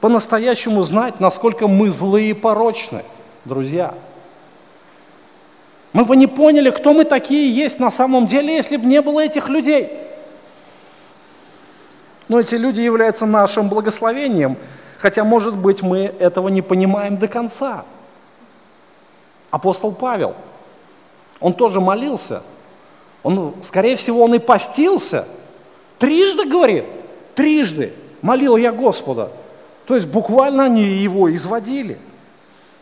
[0.00, 3.02] по-настоящему знать, насколько мы злые и порочны,
[3.44, 3.94] друзья.
[5.92, 9.20] Мы бы не поняли, кто мы такие есть на самом деле, если бы не было
[9.20, 9.90] этих людей.
[12.28, 14.56] Но эти люди являются нашим благословением,
[14.98, 17.84] хотя, может быть, мы этого не понимаем до конца.
[19.50, 20.36] Апостол Павел,
[21.40, 22.42] он тоже молился,
[23.24, 25.26] он, скорее всего, он и постился,
[25.98, 26.84] трижды, говорит,
[27.34, 29.30] трижды молил я Господа.
[29.86, 31.98] То есть буквально они его изводили.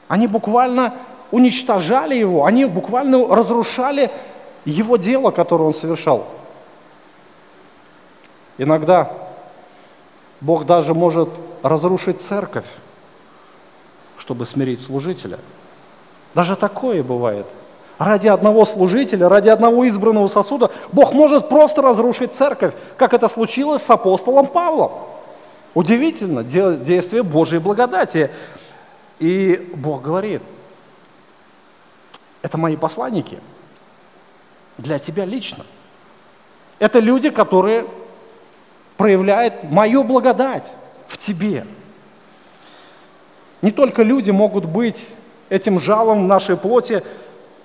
[0.08, 0.94] Они буквально
[1.30, 4.10] уничтожали его, они буквально разрушали
[4.64, 6.26] его дело, которое он совершал.
[8.56, 9.10] Иногда
[10.40, 11.28] Бог даже может
[11.62, 12.66] разрушить церковь,
[14.16, 15.38] чтобы смирить служителя.
[16.34, 17.46] Даже такое бывает.
[17.98, 23.82] Ради одного служителя, ради одного избранного сосуда Бог может просто разрушить церковь, как это случилось
[23.82, 24.92] с апостолом Павлом.
[25.74, 28.30] Удивительно, действие Божьей благодати.
[29.18, 30.42] И Бог говорит–
[32.48, 33.40] это мои посланники.
[34.78, 35.66] Для тебя лично.
[36.78, 37.86] Это люди, которые
[38.96, 40.72] проявляют мою благодать
[41.08, 41.66] в тебе.
[43.60, 45.08] Не только люди могут быть
[45.50, 47.02] этим жалом в нашей плоти,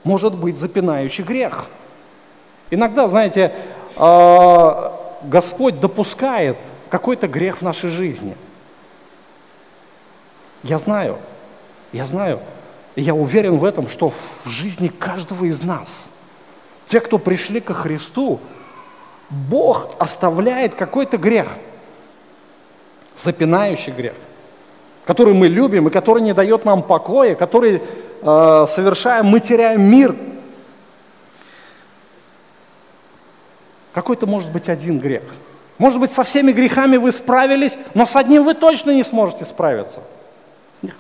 [0.04, 1.68] может быть запинающий грех.
[2.70, 3.54] Иногда, знаете,
[3.96, 6.58] а, Господь допускает
[6.90, 8.36] какой-то грех в нашей жизни.
[10.64, 11.20] Я знаю,
[11.94, 12.42] я знаю,
[12.96, 16.10] я уверен в этом, что в жизни каждого из нас,
[16.86, 18.40] те, кто пришли ко Христу,
[19.30, 21.48] Бог оставляет какой-то грех,
[23.16, 24.16] запинающий грех,
[25.06, 27.82] который мы любим и который не дает нам покоя, который,
[28.22, 30.16] э, совершая, мы теряем мир.
[33.94, 35.24] Какой-то может быть один грех.
[35.78, 40.02] Может быть, со всеми грехами вы справились, но с одним вы точно не сможете справиться.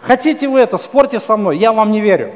[0.01, 2.31] Хотите вы это, спорьте со мной, я вам не верю.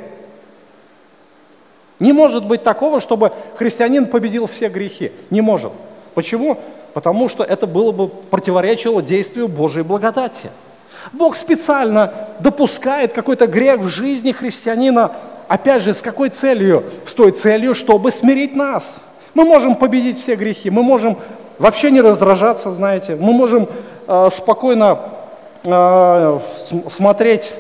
[1.99, 5.11] Не может быть такого, чтобы христианин победил все грехи.
[5.29, 5.71] Не может.
[6.13, 6.57] Почему?
[6.93, 10.49] Потому что это было бы противоречило действию Божьей благодати.
[11.11, 15.13] Бог специально допускает какой-то грех в жизни христианина,
[15.47, 16.83] опять же, с какой целью?
[17.05, 18.99] С той целью, чтобы смирить нас.
[19.33, 21.17] Мы можем победить все грехи, мы можем
[21.59, 23.69] вообще не раздражаться, знаете, мы можем
[24.07, 24.99] э, спокойно
[25.63, 26.39] э,
[26.87, 27.55] смотреть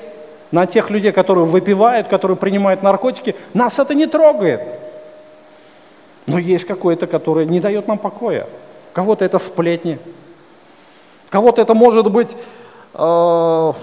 [0.51, 4.61] на тех людей, которые выпивают, которые принимают наркотики, нас это не трогает.
[6.25, 8.47] Но есть какое-то, которое не дает нам покоя.
[8.93, 9.99] Кого-то это сплетни,
[11.29, 12.35] кого-то это может быть
[12.93, 13.73] э,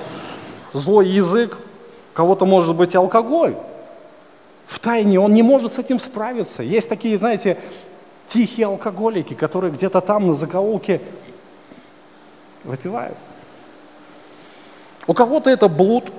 [0.73, 1.59] злой язык,
[2.13, 3.57] кого-то может быть алкоголь.
[4.67, 6.63] В тайне он не может с этим справиться.
[6.63, 7.59] Есть такие, знаете,
[8.27, 11.01] тихие алкоголики, которые где-то там на закоулке
[12.65, 13.17] выпивают.
[15.07, 16.13] У кого-то это блуд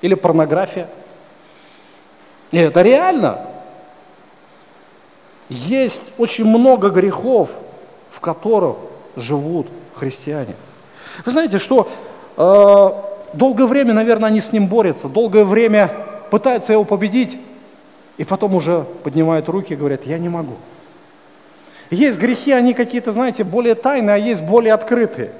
[0.00, 0.88] или порнография.
[2.50, 3.46] И это реально.
[5.48, 7.50] Есть очень много грехов,
[8.10, 8.76] в которых
[9.16, 10.54] живут христиане.
[11.24, 11.88] Вы знаете, что
[12.36, 15.90] э, долгое время, наверное, они с ним борются, долгое время
[16.30, 17.38] пытаются его победить,
[18.16, 20.54] и потом уже поднимают руки и говорят, я не могу.
[21.90, 25.32] Есть грехи, они какие-то, знаете, более тайные, а есть более открытые.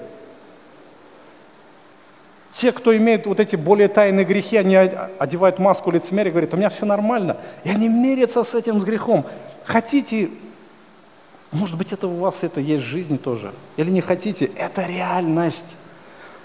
[2.50, 6.68] Те, кто имеет вот эти более тайные грехи, они одевают маску лицемерия говорят, у меня
[6.68, 7.36] все нормально.
[7.62, 9.24] И они мерятся с этим грехом.
[9.64, 10.30] Хотите,
[11.52, 13.54] может быть, это у вас это есть в жизни тоже.
[13.76, 15.76] Или не хотите, это реальность.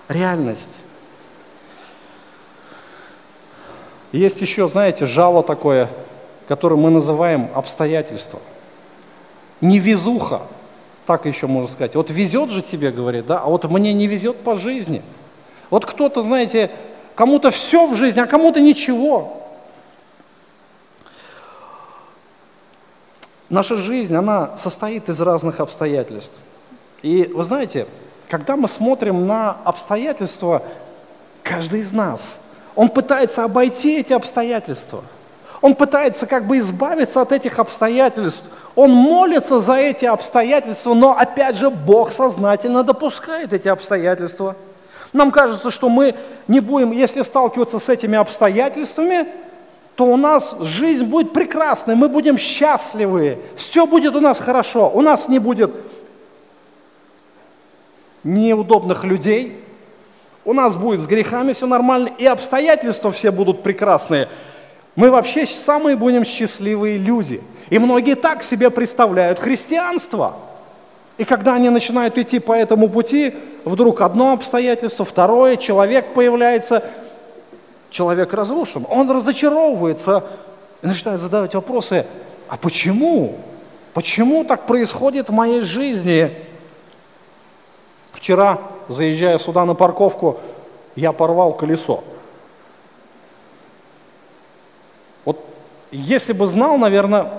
[0.07, 0.73] Реальность.
[4.11, 5.89] Есть еще, знаете, жало такое,
[6.47, 8.39] которое мы называем обстоятельства.
[9.59, 10.43] Невезуха,
[11.07, 11.95] так еще можно сказать.
[11.95, 15.01] Вот везет же тебе, говорит, да, а вот мне не везет по жизни–
[15.69, 16.71] вот кто-то, знаете,
[17.15, 19.41] кому-то все в жизни, а кому-то ничего.
[23.49, 26.35] Наша жизнь, она состоит из разных обстоятельств.
[27.01, 27.87] И вы знаете,
[28.27, 30.63] когда мы смотрим на обстоятельства,
[31.43, 32.41] каждый из нас,
[32.75, 35.03] он пытается обойти эти обстоятельства.
[35.61, 38.45] Он пытается как бы избавиться от этих обстоятельств.
[38.75, 44.55] Он молится за эти обстоятельства, но опять же Бог сознательно допускает эти обстоятельства–
[45.15, 46.15] нам кажется, что мы
[46.47, 49.27] не будем, если сталкиваться с этими обстоятельствами,
[49.95, 55.01] то у нас жизнь будет прекрасной, мы будем счастливы, все будет у нас хорошо, у
[55.01, 55.71] нас не будет
[58.25, 59.57] неудобных людей,
[60.43, 64.27] у нас будет с грехами все нормально, и обстоятельства все будут прекрасные.
[64.97, 67.41] Мы вообще самые будем счастливые люди.
[67.69, 70.35] И многие так себе представляют христианство–
[71.17, 76.83] и когда они начинают идти по этому пути, вдруг одно обстоятельство, второе, человек появляется,
[77.89, 80.25] человек разрушен, он разочаровывается
[80.81, 82.05] и начинает задавать вопросы,
[82.49, 83.37] а почему?
[83.93, 86.33] Почему так происходит в моей жизни?
[88.11, 90.39] Вчера, заезжая сюда на парковку,
[90.97, 92.03] я порвал колесо.
[95.23, 95.39] Вот
[95.91, 97.31] если бы знал, наверное,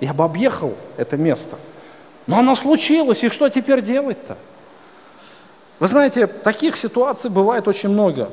[0.00, 1.56] я бы объехал это место–
[2.30, 4.36] но оно случилось, и что теперь делать-то?
[5.80, 8.30] Вы знаете, таких ситуаций бывает очень много.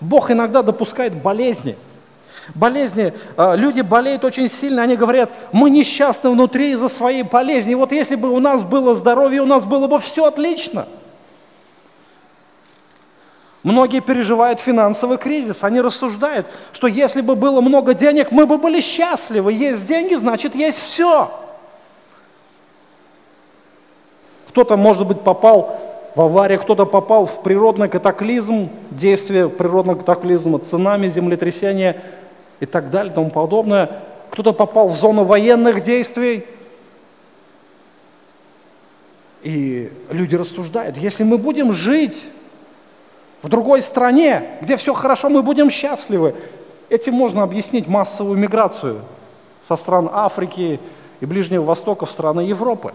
[0.00, 1.76] Бог иногда допускает болезни.
[2.54, 7.74] Болезни, а, люди болеют очень сильно, они говорят, мы несчастны внутри из-за своей болезни.
[7.74, 10.88] Вот если бы у нас было здоровье, у нас было бы все отлично.
[13.62, 18.80] Многие переживают финансовый кризис, они рассуждают, что если бы было много денег, мы бы были
[18.80, 19.52] счастливы.
[19.52, 21.45] Есть деньги, значит есть все.
[24.56, 25.78] Кто-то, может быть, попал
[26.14, 32.02] в аварию, кто-то попал в природный катаклизм, действие природного катаклизма, цунами, землетрясения
[32.60, 33.90] и так далее, и тому подобное.
[34.30, 36.46] Кто-то попал в зону военных действий.
[39.42, 42.24] И люди рассуждают, если мы будем жить
[43.42, 46.34] в другой стране, где все хорошо, мы будем счастливы.
[46.88, 49.02] Этим можно объяснить массовую миграцию
[49.62, 50.80] со стран Африки
[51.20, 52.94] и Ближнего Востока в страны Европы.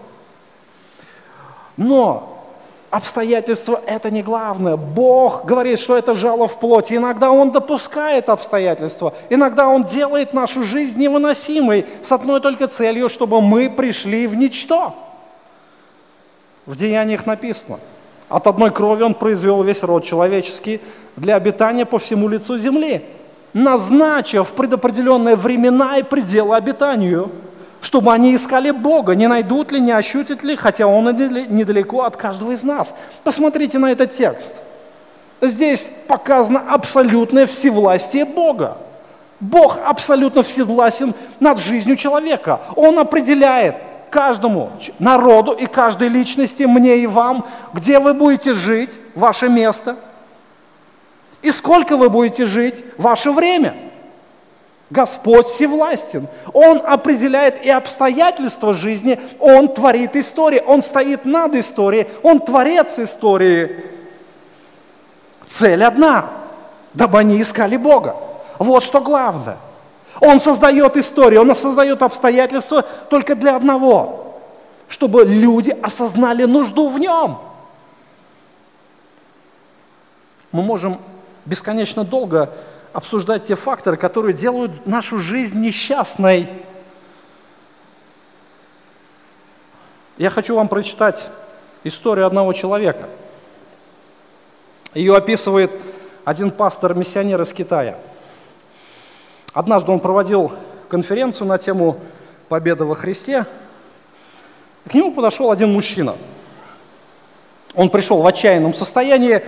[1.82, 2.46] Но
[2.91, 4.78] обстоятельства– это не главное.
[4.78, 6.94] Бог говорит, что это жало в плоти.
[6.94, 13.41] Иногда Он допускает обстоятельства, иногда Он делает нашу жизнь невыносимой с одной только целью, чтобы
[13.41, 14.94] мы пришли в ничто.
[16.67, 17.80] В Деяниях написано,
[18.30, 20.82] от одной крови Он произвел весь род человеческий
[21.15, 23.04] для обитания по всему лицу земли,
[23.54, 27.32] назначив предопределенные времена и пределы обитанию–
[27.82, 32.52] чтобы они искали Бога, не найдут ли, не ощутят ли, хотя Он недалеко от каждого
[32.52, 32.96] из нас.
[33.24, 34.54] Посмотрите на этот текст.
[35.41, 38.78] Здесь показано абсолютное всевластие Бога.
[39.39, 42.62] Бог абсолютно всевластен над жизнью человека.
[42.76, 43.76] Он определяет
[44.12, 49.96] каждому народу и каждой личности, мне и вам, где вы будете жить, ваше место,
[51.41, 53.76] и сколько вы будете жить, ваше время–
[54.91, 56.27] Господь всевластен.
[56.54, 63.86] Он определяет и обстоятельства жизни, Он творит истории, Он стоит над историей, Он творец истории.
[65.47, 66.30] Цель одна,
[66.93, 68.17] дабы они искали Бога.
[68.60, 69.58] Вот что главное.
[70.19, 74.41] Он создает историю, Он создает обстоятельства только для одного,
[74.89, 77.38] чтобы люди осознали нужду в Нем.
[80.51, 80.99] Мы можем
[81.45, 82.49] бесконечно долго
[82.93, 86.49] обсуждать те факторы, которые делают нашу жизнь несчастной.
[90.17, 91.27] Я хочу вам прочитать
[91.84, 93.10] историю одного человека.
[94.93, 95.71] Ее описывает
[96.25, 97.97] один пастор-миссионер из Китая.
[99.54, 100.51] Однажды он проводил
[100.89, 101.99] конференцию на тему
[102.49, 103.45] «Победа во Христе».
[104.89, 106.17] К нему подошел один мужчина.
[107.73, 109.43] Он пришел в отчаянном состоянии,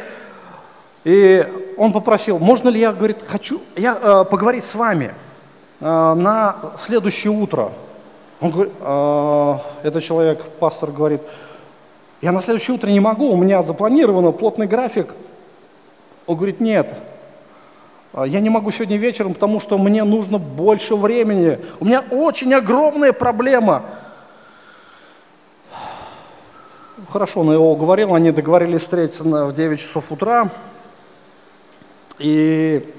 [1.03, 1.45] и
[1.77, 5.13] он попросил, можно ли я, говорит, хочу я, э, поговорить с вами
[5.79, 7.71] э, на следующее утро.
[8.39, 11.21] Он говорит, э, этот человек, пастор, говорит,
[12.21, 15.13] я на следующее утро не могу, у меня запланировано плотный график.
[16.25, 16.93] Он говорит, нет,
[18.13, 21.59] э, я не могу сегодня вечером, потому что мне нужно больше времени.
[21.81, 23.83] У меня очень огромная проблема.
[27.09, 30.49] Хорошо, он его уговорил, они договорились встретиться в 9 часов утра.
[32.19, 32.93] И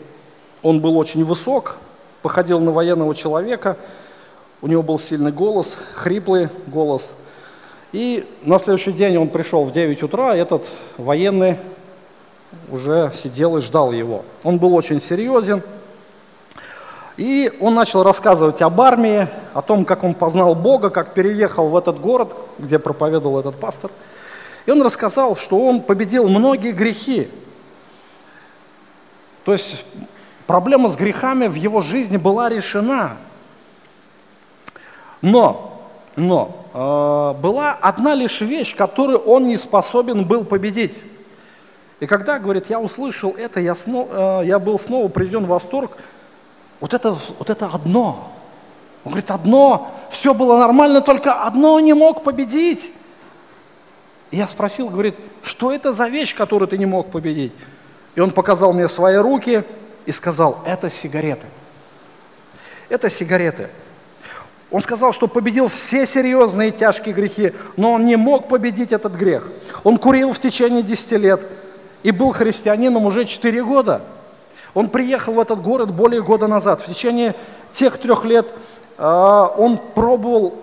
[0.62, 1.77] он был очень высок,
[2.22, 3.77] походил на военного человека,
[4.61, 7.12] у него был сильный голос, хриплый голос.
[7.92, 11.59] И на следующий день он пришел в 9 утра, этот военный
[12.70, 14.24] уже сидел и ждал его.
[14.42, 15.62] Он был очень серьезен,
[17.16, 21.77] и он начал рассказывать об армии, о том, как он познал Бога, как переехал в
[21.77, 23.90] этот город, где проповедовал этот пастор.
[24.66, 27.29] И он рассказал, что он победил многие грехи,
[29.45, 29.84] то есть
[30.47, 33.16] проблема с грехами в его жизни была решена.
[35.20, 35.82] Но,
[36.16, 41.03] но э, была одна лишь вещь, которую он не способен был победить.
[42.01, 45.92] И когда, говорит, я услышал это, я, снова, э, я был снова приведен в восторг,
[46.80, 48.30] вот это, вот это одно.
[49.05, 52.92] Он говорит, одно, все было нормально, только одно не мог победить.
[54.30, 57.53] И я спросил, говорит, что это за вещь, которую ты не мог победить?
[58.14, 59.64] И он показал мне свои руки
[60.06, 61.46] и сказал, это сигареты.
[62.88, 63.68] Это сигареты.
[64.70, 69.50] Он сказал, что победил все серьезные тяжкие грехи, но он не мог победить этот грех.
[69.84, 71.46] Он курил в течение 10 лет
[72.02, 74.02] и был христианином уже 4 года.
[74.74, 76.82] Он приехал в этот город более года назад.
[76.82, 77.34] В течение
[77.70, 78.48] тех трех лет
[78.98, 80.56] э, он пробовал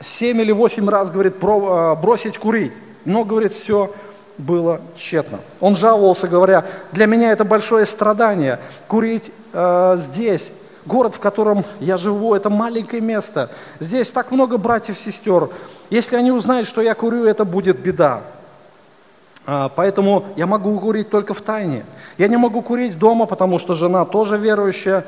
[0.00, 2.72] 7 или 8 раз, говорит, про, э, бросить курить.
[3.04, 3.92] Но, говорит, все
[4.40, 5.40] было тщетно.
[5.60, 10.52] Он жаловался, говоря, для меня это большое страдание, курить э, здесь,
[10.86, 13.50] город, в котором я живу, это маленькое место.
[13.78, 15.50] Здесь так много братьев, сестер.
[15.90, 18.22] Если они узнают, что я курю, это будет беда.
[19.46, 21.84] А, поэтому я могу курить только в тайне.
[22.18, 25.04] Я не могу курить дома, потому что жена тоже верующая,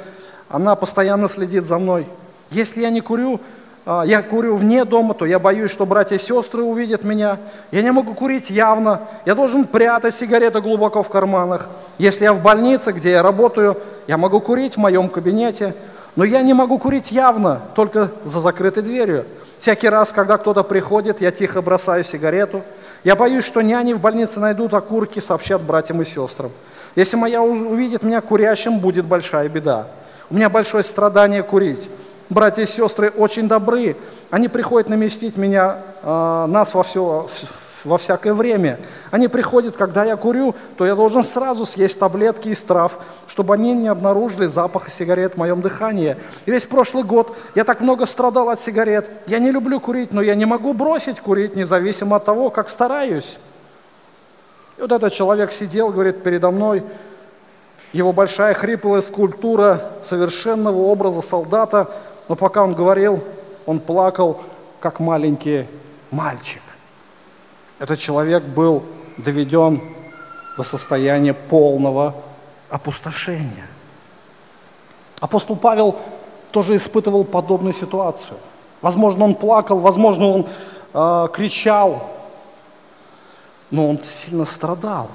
[0.48, 2.06] она постоянно следит за мной.
[2.50, 3.40] Если я не курю,
[3.84, 7.38] я курю вне дома, то я боюсь, что братья и сестры увидят меня.
[7.72, 9.00] Я не могу курить явно.
[9.26, 11.68] Я должен прятать сигареты глубоко в карманах.
[11.98, 13.76] Если я в больнице, где я работаю,
[14.06, 15.74] я могу курить в моем кабинете.
[16.14, 19.24] Но я не могу курить явно, только за закрытой дверью.
[19.58, 22.62] Всякий раз, когда кто-то приходит, я тихо бросаю сигарету.
[23.02, 26.52] Я боюсь, что няни в больнице найдут окурки, сообщат братьям и сестрам.
[26.94, 29.88] Если моя увидит меня курящим, будет большая беда.
[30.30, 31.90] У меня большое страдание курить
[32.32, 33.96] братья и сестры очень добры.
[34.30, 37.26] Они приходят наместить меня, э, нас во все,
[37.84, 38.78] во всякое время.
[39.10, 43.74] Они приходят, когда я курю, то я должен сразу съесть таблетки из трав, чтобы они
[43.74, 46.16] не обнаружили запаха сигарет в моем дыхании.
[46.46, 49.08] И весь прошлый год я так много страдал от сигарет.
[49.26, 53.36] Я не люблю курить, но я не могу бросить курить, независимо от того, как стараюсь.
[54.78, 56.82] И вот этот человек сидел, говорит, передо мной,
[57.92, 61.90] его большая хриплая скульптура совершенного образа солдата,
[62.28, 63.22] но пока он говорил,
[63.66, 64.42] он плакал,
[64.80, 65.66] как маленький
[66.10, 66.62] мальчик.
[67.78, 68.84] Этот человек был
[69.16, 69.80] доведен
[70.56, 72.14] до состояния полного
[72.68, 73.66] опустошения.
[75.20, 75.96] Апостол Павел
[76.50, 78.38] тоже испытывал подобную ситуацию.
[78.80, 80.46] Возможно, он плакал, возможно, он
[80.92, 82.10] э, кричал,
[83.70, 85.08] но он сильно страдал.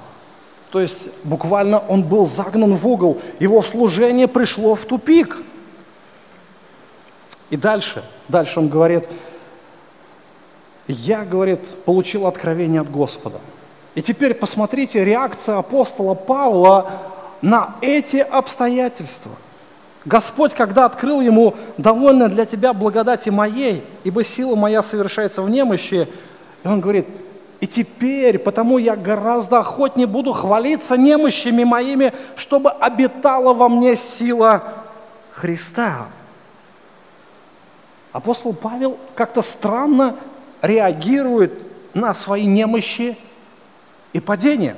[0.72, 5.38] То есть буквально он был загнан в угол, его служение пришло в тупик.
[7.50, 9.08] И дальше, дальше он говорит,
[10.88, 13.39] я, говорит, получил откровение от Господа.
[13.95, 16.91] И теперь посмотрите реакция апостола Павла
[17.41, 19.32] на эти обстоятельства.
[20.06, 26.08] Господь, когда открыл ему, довольно для тебя благодати моей, ибо сила моя совершается в немощи,
[26.64, 27.08] и он говорит,
[27.60, 34.64] и теперь, потому я гораздо охотнее буду хвалиться немощами моими, чтобы обитала во мне сила
[35.32, 36.08] Христа.
[38.18, 40.15] Апостол Павел как-то странно
[40.63, 41.53] реагирует
[41.93, 43.15] на свои немощи
[44.11, 44.76] и падения.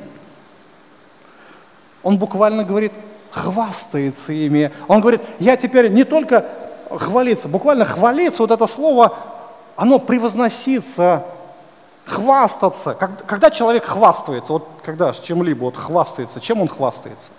[2.04, 2.92] Он буквально говорит,
[3.32, 4.74] хвастается ими.
[4.90, 6.48] Он говорит, я теперь не только
[6.90, 9.18] хвалиться, буквально хвалиться, вот это слово,
[9.78, 11.24] оно превозносится,
[12.06, 12.94] хвастаться.
[12.94, 17.32] Когда человек хвастается, вот когда с чем-либо вот хвастается, чем он хвастается?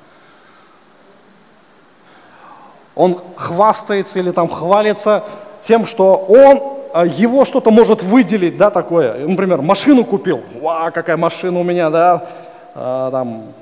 [2.95, 5.25] Он хвастается или там хвалится
[5.61, 6.61] тем, что он
[6.93, 9.27] а, его что-то может выделить, да, такое.
[9.27, 10.43] Например, машину купил.
[10.61, 12.27] Ва, какая машина у меня, да.
[12.75, 13.53] А, там,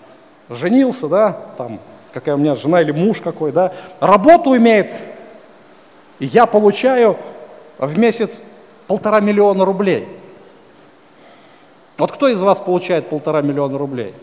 [0.49, 1.81] женился, да, там,
[2.13, 3.73] какая у меня жена или муж какой, да.
[4.01, 4.89] Работу имеет.
[6.19, 7.17] И я получаю
[7.79, 8.43] в месяц
[8.87, 10.09] полтора миллиона рублей.
[11.99, 14.15] Вот кто из вас получает полтора миллиона рублей?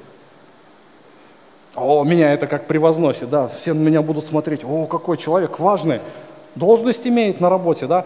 [1.76, 6.00] О, меня это как превозносит, да, все на меня будут смотреть, о, какой человек важный,
[6.56, 8.06] должность имеет на работе, да.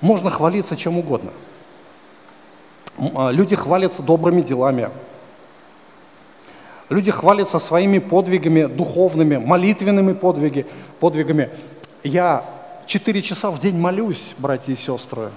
[0.00, 1.30] Можно хвалиться чем угодно.
[3.14, 4.90] А, люди хвалятся добрыми делами.
[6.88, 10.66] Люди хвалятся своими подвигами духовными, молитвенными подвиги,
[10.98, 11.50] подвигами.
[12.02, 12.44] Я
[12.86, 15.30] четыре часа в день молюсь, братья и сестры.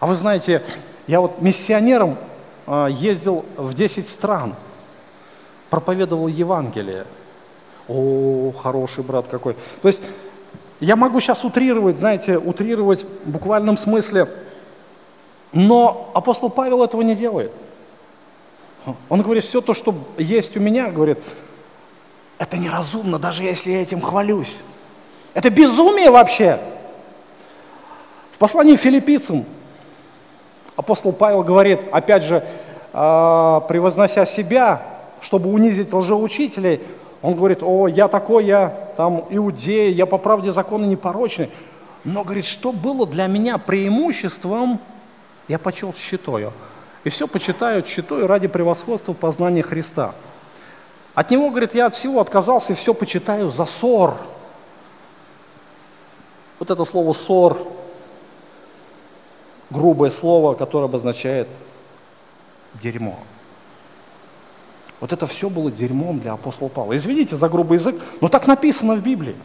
[0.00, 0.62] А вы знаете,
[1.06, 2.16] я вот миссионером
[2.66, 4.54] а, ездил в 10 стран,
[5.74, 7.04] проповедовал Евангелие.
[7.88, 9.56] О, хороший брат какой.
[9.82, 10.00] То есть
[10.78, 14.28] я могу сейчас утрировать, знаете, утрировать в буквальном смысле,
[15.52, 17.50] но апостол Павел этого не делает.
[19.08, 21.18] Он говорит, все то, что есть у меня, говорит,
[22.38, 24.58] это неразумно, даже если я этим хвалюсь.
[25.32, 26.60] Это безумие вообще.
[28.30, 29.44] В послании филиппийцам
[30.76, 32.46] апостол Павел говорит, опять же,
[32.92, 34.93] а, превознося себя,
[35.24, 36.80] чтобы унизить лжеучителей,
[37.22, 38.68] он говорит, о, я такой, я
[38.98, 41.50] там иудей, я по правде закона непорочный.
[42.04, 44.78] Но, говорит, что было для меня преимуществом,
[45.48, 46.52] я почел считаю.
[47.04, 50.14] И все почитаю считаю ради превосходства познания Христа.
[51.14, 54.16] От него, говорит, я от всего отказался и все почитаю за ссор.
[56.58, 57.66] Вот это слово ссор,
[59.70, 61.48] грубое слово, которое обозначает
[62.74, 63.18] дерьмо.
[65.04, 66.96] Вот это все было дерьмом для апостола Павла.
[66.96, 69.36] Извините за грубый язык, но так написано в Библии.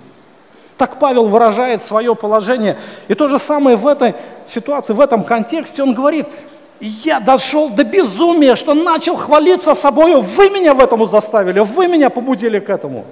[0.78, 2.78] Так Павел выражает свое положение.
[3.10, 4.16] И то же самое в этой
[4.48, 6.28] ситуации, в этом контексте он говорит,
[6.80, 10.22] я дошел до безумия, что начал хвалиться собой.
[10.22, 13.04] Вы меня в этом заставили, вы меня побудили к этому.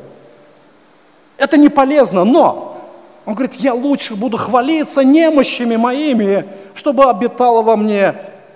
[1.35, 2.77] Это не полезно, но
[3.25, 8.15] он говорит, я лучше буду хвалиться немощами моими, чтобы обитала во мне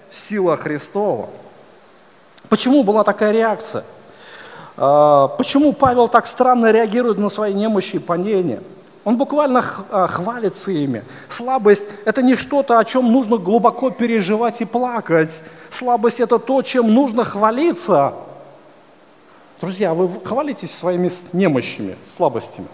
[0.09, 1.27] сила Христова.
[2.51, 3.85] Почему была такая реакция?
[4.75, 8.61] А, почему Павел так странно реагирует на свои немощи и падения?
[9.05, 11.05] Он буквально а, хвалится ими.
[11.29, 15.41] Слабость– это не что-то, о чем нужно глубоко переживать и плакать.
[15.69, 18.15] Слабость– это то, чем нужно хвалиться.
[19.61, 22.67] Друзья, вы хвалитесь своими немощами, слабостями?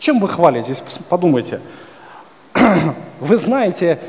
[0.00, 0.82] Чем вы хвалитесь?
[1.08, 1.60] Подумайте.
[3.20, 4.00] Вы знаете,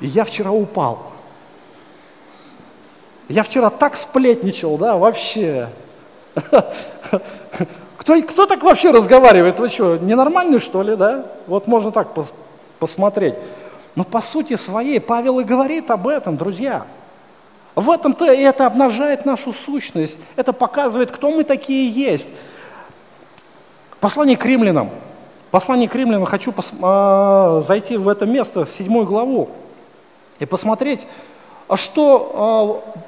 [0.00, 1.13] я вчера упал.
[3.28, 5.68] Я вчера так сплетничал, да, вообще.
[7.96, 9.58] Кто, кто так вообще разговаривает?
[9.58, 11.24] Вы что, ненормальный, что ли, да?
[11.46, 12.08] Вот можно так
[12.78, 13.34] посмотреть.
[13.94, 16.84] Но по сути своей Павел и говорит об этом, друзья.
[17.74, 22.28] В этом-то это обнажает нашу сущность, это показывает, кто мы такие есть.
[24.00, 24.90] Послание к римлянам.
[25.50, 29.48] Послание к римлянам, хочу пос, э, зайти в это место, в седьмую главу,
[30.40, 31.06] и посмотреть,
[31.68, 33.00] а что э,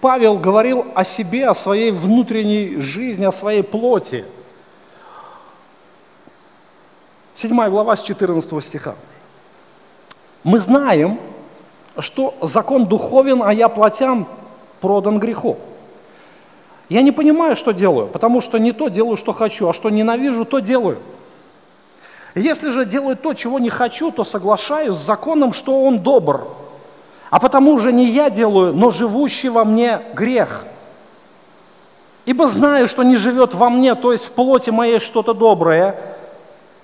[0.00, 4.24] Павел говорил о себе, о своей внутренней жизни, о своей плоти.
[7.34, 8.94] Седьмая глава с 14 стиха.
[10.42, 11.20] Мы знаем,
[11.98, 14.26] что закон духовен, а я плотян
[14.80, 15.58] продан греху.
[16.88, 20.44] Я не понимаю, что делаю, потому что не то делаю, что хочу, а что ненавижу,
[20.44, 20.98] то делаю.
[22.34, 26.48] Если же делаю то, чего не хочу, то соглашаюсь с законом, что он добр.
[27.30, 30.64] А потому же не я делаю, но живущий во мне грех.
[32.26, 35.96] Ибо знаю, что не живет во мне, то есть в плоти моей что-то доброе,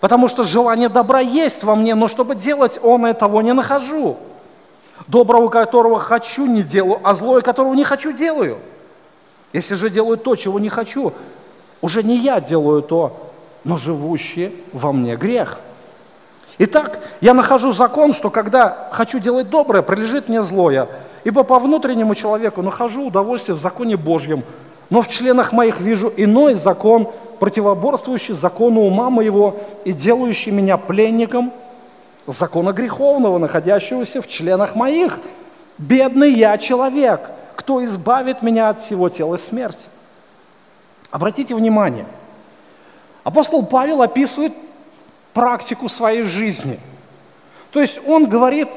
[0.01, 4.16] потому что желание добра есть во мне, но чтобы делать он и того не нахожу.
[5.09, 8.59] Доброго, которого хочу, не делаю, а злое, которого не хочу, делаю.
[9.53, 11.12] Если же делаю то, чего не хочу,
[11.80, 13.30] уже не я делаю то,
[13.64, 15.59] но живущий во мне грех.
[16.59, 20.88] Итак, я нахожу закон, что когда хочу делать доброе, прилежит мне злое.
[21.24, 24.42] Ибо по внутреннему человеку нахожу удовольствие в законе Божьем,
[24.88, 31.52] но в членах моих вижу иной закон, противоборствующий закону ума моего и делающий меня пленником
[32.26, 35.18] закона греховного, находящегося в членах моих.
[35.78, 39.88] Бедный я человек, кто избавит меня от всего тела смерти?
[41.11, 42.07] Обратите внимание,
[43.24, 44.52] апостол Павел описывает
[45.37, 46.80] практику своей жизни.
[47.70, 48.68] То есть он говорит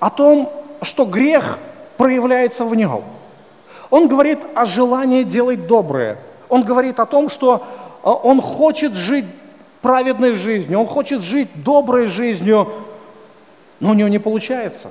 [0.00, 0.50] о том,
[0.80, 1.58] что грех
[1.98, 3.04] проявляется в нем.
[3.90, 6.16] Он говорит о желании делать доброе.
[6.48, 7.62] Он говорит о том, что
[8.02, 9.26] а, он хочет жить
[9.82, 12.72] праведной жизнью, он хочет жить доброй жизнью,
[13.78, 14.88] но у него не получается.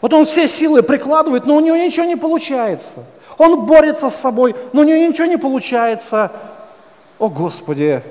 [0.00, 3.04] Вот он все силы прикладывает, но у него ничего не получается.
[3.36, 6.32] Он борется с собой, но у него ничего не получается.
[7.18, 8.02] О Господи,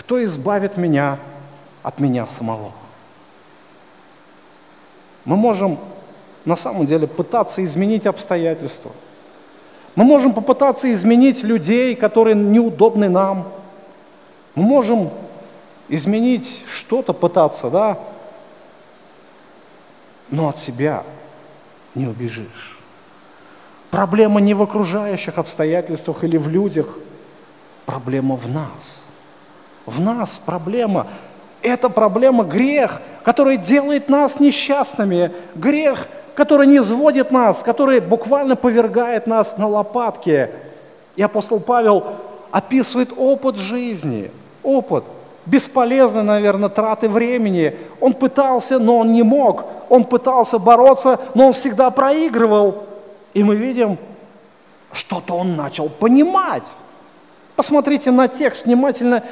[0.00, 1.18] кто избавит меня
[1.82, 2.72] от меня самого?
[5.26, 5.78] Мы можем
[6.46, 8.92] на самом деле пытаться изменить обстоятельства.
[9.94, 13.52] Мы можем попытаться изменить людей, которые неудобны нам.
[14.54, 15.10] Мы можем
[15.88, 17.98] изменить что-то, пытаться, да,
[20.30, 21.04] но от себя
[21.94, 22.78] не убежишь.
[23.90, 26.88] Проблема не в окружающих обстоятельствах или в людях,
[27.84, 29.02] проблема в нас.
[29.90, 31.06] В нас проблема.
[31.62, 35.32] Это проблема грех, который делает нас несчастными.
[35.54, 40.48] Грех, который не сводит нас, который буквально повергает нас на лопатки.
[41.16, 42.04] И апостол Павел
[42.50, 44.30] описывает опыт жизни,
[44.62, 45.04] опыт–
[45.46, 47.76] бесполезной, наверное, траты времени.
[48.00, 49.64] Он пытался, но он не мог.
[49.88, 52.84] Он пытался бороться, но он всегда проигрывал.
[53.34, 53.98] И мы видим,
[54.92, 56.76] что-то он начал понимать.
[57.56, 59.22] Посмотрите на текст внимательно.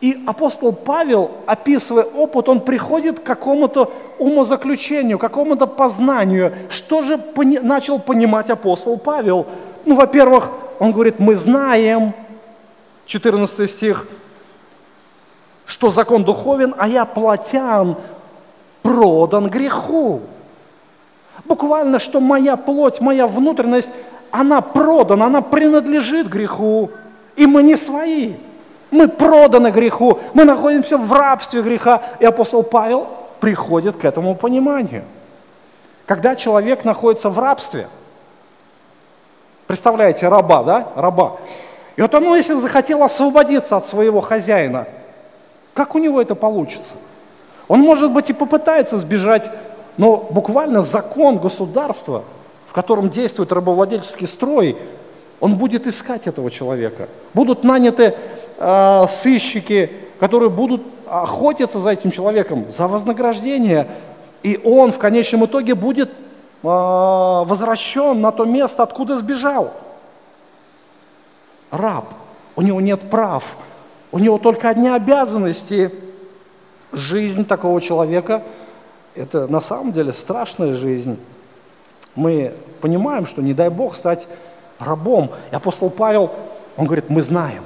[0.00, 6.52] И апостол Павел, описывая опыт, он приходит к какому-то умозаключению, к какому-то познанию.
[6.68, 9.46] Что же пони- начал понимать апостол Павел?
[9.86, 12.12] Ну, во-первых, он говорит, мы знаем,
[13.06, 14.06] 14 стих,
[15.66, 17.96] что закон духовен, а я плотян,
[18.82, 20.20] продан греху.
[21.44, 23.90] Буквально, что моя плоть, моя внутренность,
[24.30, 26.90] она продана, она принадлежит греху.
[27.36, 28.34] И мы не свои.
[28.94, 30.20] Мы проданы греху.
[30.34, 32.02] Мы находимся в рабстве греха.
[32.20, 33.08] И апостол Павел
[33.40, 35.04] приходит к этому пониманию.
[36.06, 37.88] Когда человек находится в рабстве,
[39.66, 41.36] представляете, раба, да, раба.
[41.96, 44.86] И вот он, если захотел освободиться от своего хозяина–
[45.74, 46.94] как у него это получится?
[47.66, 49.50] Он, может быть, и попытается сбежать,
[49.96, 52.22] но буквально закон государства,
[52.68, 54.76] в котором действует рабовладельческий строй,
[55.40, 57.08] он будет искать этого человека.
[57.34, 58.14] Будут наняты
[58.58, 59.90] э, сыщики,
[60.20, 63.88] которые будут охотиться за этим человеком, за вознаграждение,
[64.42, 66.14] и он в конечном итоге будет э,
[66.62, 69.72] возвращен на то место, откуда сбежал.
[71.70, 72.06] Раб,
[72.56, 73.56] у него нет прав,
[74.12, 75.90] у него только одни обязанности.
[76.92, 78.44] Жизнь такого человека–
[79.16, 81.18] это на самом деле страшная жизнь.
[82.14, 84.28] Мы понимаем, что не дай Бог стать
[84.78, 85.30] рабом.
[85.50, 86.30] И апостол Павел,
[86.76, 87.64] он говорит, мы знаем.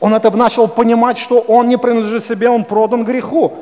[0.00, 3.54] Он это начал понимать, что он не принадлежит себе, он продан греху.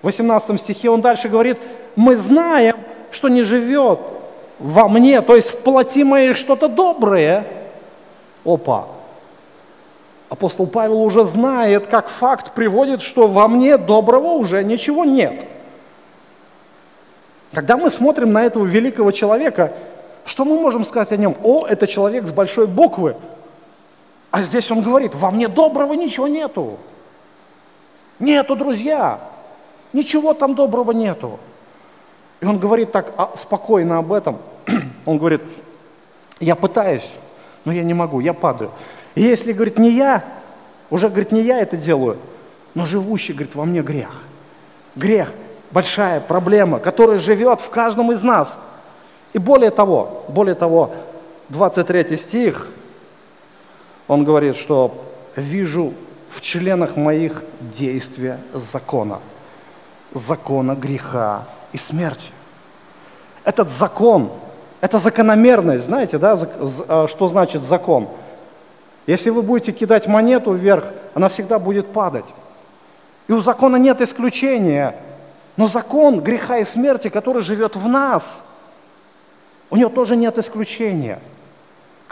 [0.00, 1.58] В 18 стихе он дальше говорит,
[1.96, 2.76] мы знаем,
[3.10, 4.00] что не живет
[4.58, 7.46] во мне, то есть в плоти моей что-то доброе.
[8.44, 8.86] Опа,
[10.28, 15.46] апостол Павел уже знает, как факт приводит, что во мне доброго уже ничего нет.
[17.52, 19.72] Когда мы смотрим на этого великого человека,
[20.24, 21.36] что мы можем сказать о нем?
[21.42, 23.16] О, это человек с большой буквы.
[24.32, 26.78] А здесь он говорит, во мне доброго ничего нету.
[28.18, 29.20] Нету, друзья.
[29.92, 31.38] Ничего там доброго нету.
[32.40, 34.38] И он говорит так а, спокойно об этом.
[35.04, 35.42] Он говорит,
[36.40, 37.08] я пытаюсь,
[37.64, 38.70] но я не могу, я падаю.
[39.14, 40.24] И если, говорит, не я,
[40.90, 42.18] уже, говорит, не я это делаю,
[42.74, 44.22] но живущий, говорит, во мне грех.
[44.96, 45.32] Грех–
[45.72, 48.58] большая проблема, которая живет в каждом из нас.
[49.32, 50.92] И более того, более того,
[51.48, 52.68] 23 стих,
[54.12, 54.94] он говорит, что
[55.36, 55.94] «вижу
[56.30, 59.20] в членах моих действия закона,
[60.12, 62.30] закона греха и смерти».
[63.44, 64.30] Этот закон,
[64.80, 66.38] это закономерность, знаете, да,
[66.88, 68.08] а, что значит закон–
[69.06, 70.84] если вы будете кидать монету вверх,
[71.14, 72.34] она всегда будет падать.
[73.26, 74.96] И у закона нет исключения.
[75.56, 78.44] Но закон греха и смерти, который живет в нас,
[79.70, 81.18] у него тоже нет исключения.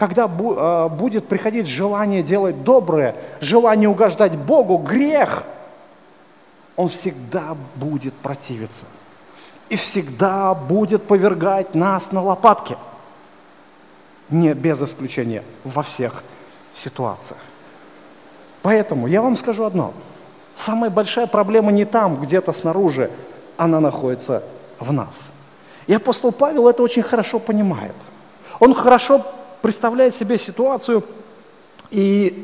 [0.01, 5.43] Когда а, будет приходить желание делать доброе, желание угождать Богу, грех,
[6.75, 8.85] он всегда будет противиться.
[9.69, 12.77] И всегда будет повергать нас на лопатки.
[14.31, 16.23] Не без исключения, во всех
[16.73, 17.39] ситуациях.
[18.63, 19.93] Поэтому я вам скажу одно.
[20.55, 23.11] Самая большая проблема не там, где-то снаружи,
[23.55, 24.41] она находится
[24.79, 25.29] в нас.
[25.85, 27.93] И апостол Павел это очень хорошо понимает.
[28.59, 29.23] Он хорошо
[29.61, 31.03] представляет себе ситуацию,
[31.89, 32.43] и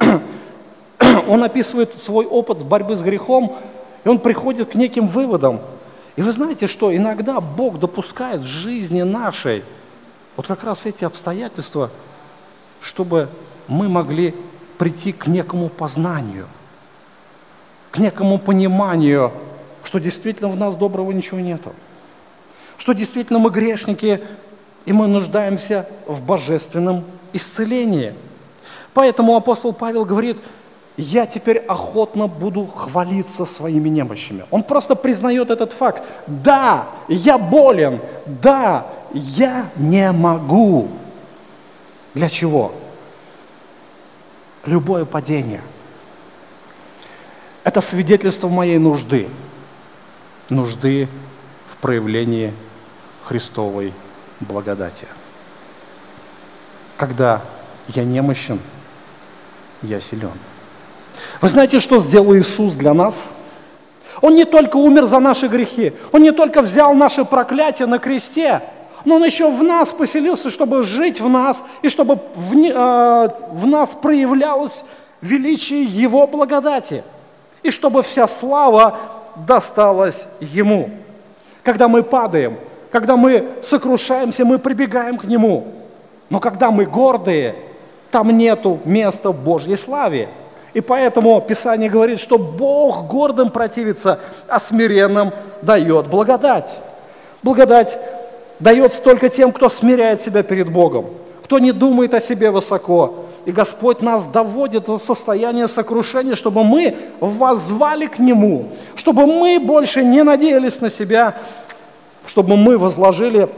[1.27, 3.55] он описывает свой опыт борьбы с грехом,
[4.03, 5.61] и он приходит к неким выводам.
[6.15, 9.63] И вы знаете, что иногда Бог допускает в жизни нашей
[10.35, 11.91] вот как раз эти обстоятельства,
[12.81, 13.29] чтобы
[13.67, 14.35] мы могли
[14.77, 16.47] прийти к некому познанию,
[17.91, 19.31] к некому пониманию,
[19.83, 21.73] что действительно в нас доброго ничего нету,
[22.77, 24.21] что действительно мы грешники,
[24.87, 28.15] и мы нуждаемся в божественном исцелении.
[28.95, 30.37] Поэтому апостол Павел говорит,
[30.97, 34.45] я теперь охотно буду хвалиться своими немощами.
[34.49, 36.01] Он просто признает этот факт.
[36.25, 40.87] Да, я болен, да, я не могу.
[42.15, 42.71] Для чего?
[44.67, 45.61] любое падение.
[47.63, 49.27] Это свидетельство моей нужды,
[50.49, 51.07] нужды
[51.69, 52.53] в проявлении
[53.23, 53.93] Христовой
[54.39, 55.07] благодати.
[56.97, 57.41] Когда
[57.87, 58.59] я немощен,
[59.81, 60.31] я силен.
[61.41, 63.29] Вы знаете, что сделал Иисус для нас?
[64.21, 68.61] Он не только умер за наши грехи, Он не только взял наше проклятие на кресте–
[69.07, 73.65] но Он еще в нас поселился, чтобы жить в нас, и чтобы в, э, в
[73.65, 74.83] нас проявлялось
[75.21, 77.05] величие Его благодати,
[77.63, 78.99] и чтобы вся слава
[79.47, 80.89] досталась Ему.
[81.63, 82.57] Когда мы падаем,
[82.91, 85.67] когда мы сокрушаемся, мы прибегаем к Нему.
[86.29, 87.55] Но когда мы гордые,
[88.11, 90.29] там нету места в Божьей славе.
[90.73, 95.31] И поэтому Писание говорит, что Бог гордым противится, а смиренным
[95.61, 96.77] дает благодать.
[97.41, 97.97] Благодать
[98.59, 101.07] дается только тем, кто смиряет себя перед Богом,
[101.43, 103.25] кто не думает о себе высоко.
[103.45, 110.03] И Господь нас доводит до состояния сокрушения, чтобы мы воззвали к Нему, чтобы мы больше
[110.03, 111.35] не надеялись на себя,
[112.27, 113.49] чтобы мы возложили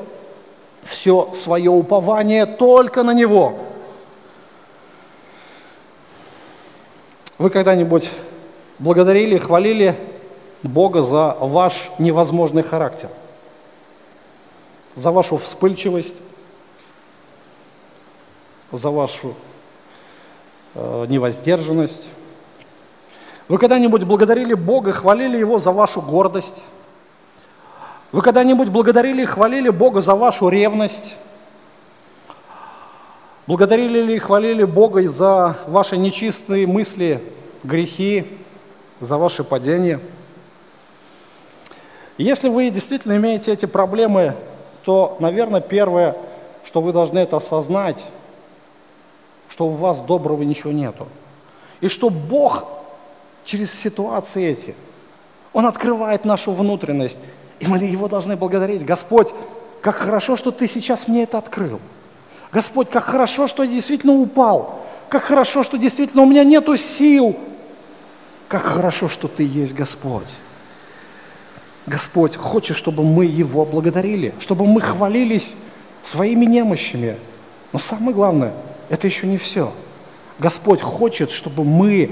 [0.83, 3.59] все свое упование только на Него.
[7.37, 8.09] Вы когда-нибудь
[8.79, 9.95] благодарили, хвалили
[10.63, 13.09] Бога за ваш невозможный характер?
[14.99, 16.17] за вашу вспыльчивость,
[18.71, 19.33] за вашу
[20.75, 22.09] э, невоздержанность.
[23.47, 26.61] Вы когда-нибудь благодарили Бога, хвалили Его за вашу гордость?
[28.11, 31.15] Вы когда-нибудь благодарили и хвалили Бога за вашу ревность?
[33.45, 37.21] Благодарили ли и хвалили Бога за ваши нечистые мысли,
[37.63, 38.25] грехи,
[38.99, 39.99] за ваши падения?
[42.17, 44.35] Если вы действительно имеете эти проблемы,
[44.83, 46.17] то, наверное, первое,
[46.65, 48.03] что вы должны это осознать,
[49.49, 51.07] что у вас доброго ничего нету.
[51.79, 52.65] И что Бог
[53.45, 54.75] через ситуации эти,
[55.53, 57.19] Он открывает нашу внутренность,
[57.59, 58.85] и мы Его должны благодарить.
[58.85, 59.29] Господь,
[59.81, 61.79] как хорошо, что Ты сейчас мне это открыл.
[62.51, 64.85] Господь, как хорошо, что я действительно упал.
[65.09, 67.37] Как хорошо, что действительно у меня нету сил.
[68.47, 70.29] Как хорошо, что Ты есть Господь.
[71.85, 75.51] Господь хочет, чтобы мы Его благодарили, чтобы мы хвалились
[76.01, 77.17] своими немощами.
[77.71, 78.53] Но самое главное,
[78.89, 79.73] это еще не все.
[80.37, 82.11] Господь хочет, чтобы мы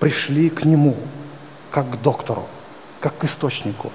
[0.00, 0.96] пришли к Нему,
[1.70, 2.46] как к доктору,
[3.00, 3.90] как к источнику,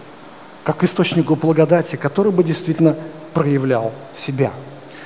[0.69, 2.95] как источнику благодати, который бы действительно
[3.33, 4.51] проявлял себя.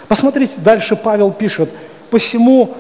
[0.10, 1.70] Посмотрите, дальше Павел пишет,
[2.10, 2.76] «Посему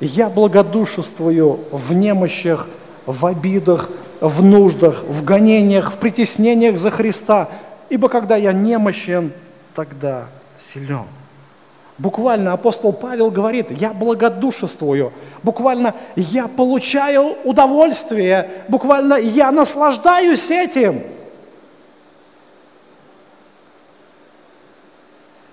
[0.00, 2.66] я благодушествую в немощах,
[3.06, 3.88] в обидах,
[4.20, 7.50] в нуждах, в гонениях, в притеснениях за Христа,
[7.88, 9.32] ибо когда я немощен,
[9.76, 10.24] тогда
[10.56, 11.06] силен».
[11.98, 15.12] Буквально апостол Павел говорит, я благодушествую,
[15.44, 21.04] буквально я получаю удовольствие, буквально я наслаждаюсь этим.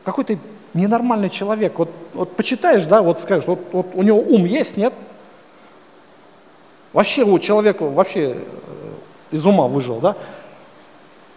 [0.05, 0.37] Какой-то
[0.75, 4.93] ненормальный человек, вот, вот почитаешь, да, вот скажешь, вот, вот у него ум есть, нет?
[6.93, 8.37] Вообще у человека вообще э,
[9.31, 10.15] из ума выжил, да?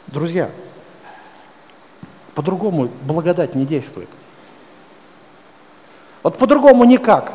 [0.07, 0.51] Друзья,
[2.35, 4.09] по-другому благодать не действует.
[6.23, 7.33] Вот по-другому никак.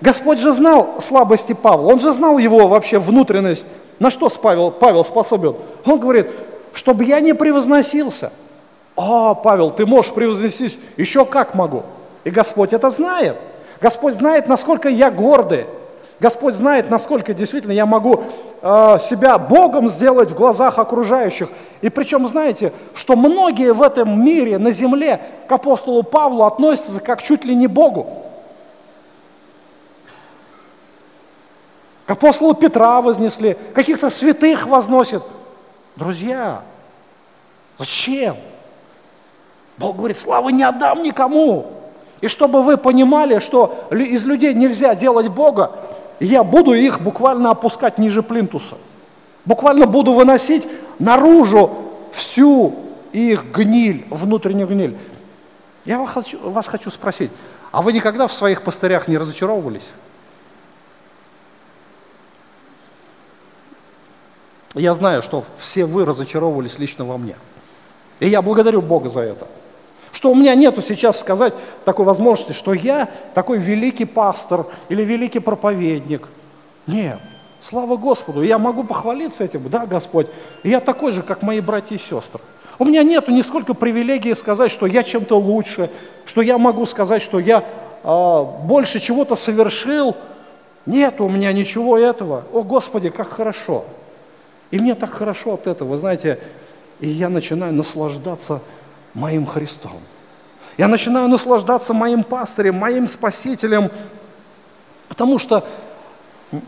[0.00, 3.66] Господь же знал слабости Павла, он же знал его вообще внутренность.
[3.98, 5.56] На что Павел, Павел способен?
[5.84, 6.30] Он говорит,
[6.74, 8.32] чтобы я не превозносился.
[8.96, 10.78] А, Павел, ты можешь превозносить?
[10.96, 11.82] Еще как могу.
[12.24, 13.36] И Господь это знает.
[13.80, 15.66] Господь знает, насколько я гордый.
[16.18, 18.24] Господь знает, насколько действительно я могу
[18.62, 21.50] э, себя Богом сделать в глазах окружающих.
[21.82, 27.22] И причем, знаете, что многие в этом мире, на земле, к апостолу Павлу относятся как
[27.22, 28.24] чуть ли не Богу.
[32.06, 35.22] К апостолу Петра вознесли, каких-то святых возносят.
[35.96, 36.62] Друзья,
[37.76, 38.36] зачем?
[39.78, 41.66] Бог говорит, славы не отдам никому.
[42.20, 45.72] И чтобы вы понимали, что из людей нельзя делать Бога,
[46.18, 48.76] я буду их буквально опускать ниже плинтуса.
[49.44, 50.66] Буквально буду выносить
[50.98, 51.70] наружу
[52.12, 52.74] всю
[53.12, 54.96] их гниль, внутреннюю гниль.
[55.84, 57.30] Я вас хочу, вас хочу спросить,
[57.70, 59.92] а вы никогда в своих пастырях не разочаровывались?
[64.74, 67.36] Я знаю, что все вы разочаровывались лично во мне.
[68.20, 69.46] И я благодарю Бога за это.
[70.12, 71.52] Что у меня нету сейчас сказать
[71.84, 76.28] такой возможности, что я такой великий пастор или великий проповедник.
[76.86, 77.18] Нет,
[77.60, 80.28] слава Господу, я могу похвалиться этим, да, Господь,
[80.62, 82.40] я такой же, как мои братья и сестры.
[82.78, 85.90] У меня нету нисколько привилегии сказать, что я чем-то лучше,
[86.26, 87.64] что я могу сказать, что я
[88.02, 90.14] э, больше чего-то совершил.
[90.84, 92.44] Нет у меня ничего этого.
[92.52, 93.84] О, Господи, как хорошо.
[94.70, 96.38] И мне так хорошо от этого, вы знаете,
[97.00, 98.60] и я начинаю наслаждаться
[99.16, 99.98] моим Христом.
[100.76, 103.90] Я начинаю наслаждаться моим пастырем, моим спасителем,
[105.08, 105.64] потому что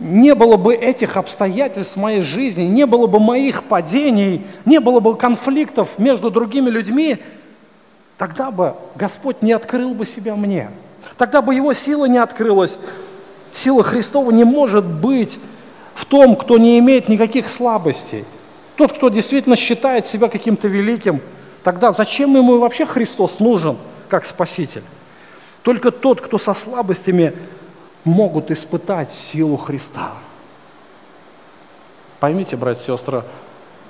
[0.00, 4.98] не было бы этих обстоятельств в моей жизни, не было бы моих падений, не было
[5.00, 7.18] бы конфликтов между другими людьми,
[8.16, 10.70] тогда бы Господь не открыл бы себя мне.
[11.16, 12.78] Тогда бы Его сила не открылась.
[13.52, 15.38] Сила Христова не может быть
[15.94, 18.24] в том, кто не имеет никаких слабостей.
[18.76, 21.20] Тот, кто действительно считает себя каким-то великим,
[21.68, 23.76] тогда зачем ему вообще Христос нужен
[24.08, 24.82] как Спаситель?
[25.60, 27.34] Только тот, кто со слабостями
[28.04, 30.12] могут испытать силу Христа.
[32.20, 33.22] Поймите, братья и сестры,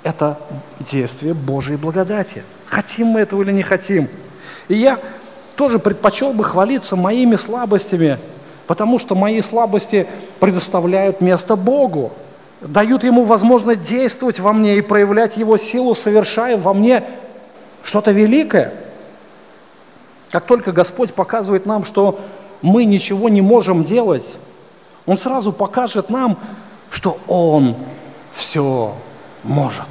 [0.03, 0.37] это
[0.81, 2.43] действие Божьей благодати.
[2.65, 4.09] Хотим мы этого или не хотим.
[4.67, 4.99] И я
[5.55, 8.19] тоже предпочел бы хвалиться моими слабостями,
[8.67, 10.05] потому что мои слабости
[10.41, 12.11] предоставляют место Богу,
[12.59, 17.05] дают Ему возможность действовать во мне и проявлять Его силу, совершая во мне
[17.83, 18.73] что-то великое.
[20.31, 22.19] Как только Господь показывает нам, что
[22.61, 24.35] мы ничего не можем делать,
[25.05, 26.37] Он сразу покажет нам,
[26.89, 27.75] что Он
[28.33, 28.93] все
[29.43, 29.87] может.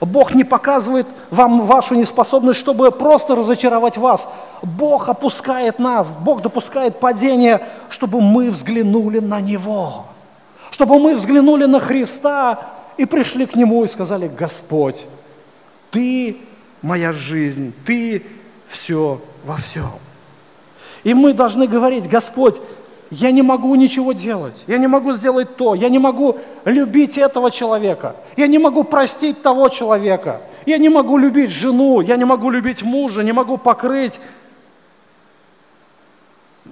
[0.00, 4.28] Бог не показывает вам вашу неспособность, чтобы просто разочаровать вас.
[4.62, 10.06] Бог опускает нас, Бог допускает падение, чтобы мы взглянули на Него.
[10.70, 12.58] Чтобы мы взглянули на Христа
[12.96, 15.04] и пришли к Нему и сказали, Господь,
[15.90, 16.38] Ты
[16.82, 18.24] моя жизнь, Ты
[18.66, 19.92] все во всем.
[21.04, 22.60] И мы должны говорить, Господь,
[23.10, 27.50] я не могу ничего делать, я не могу сделать то, я не могу любить этого
[27.50, 32.50] человека, я не могу простить того человека, я не могу любить жену, я не могу
[32.50, 34.20] любить мужа, не могу покрыть.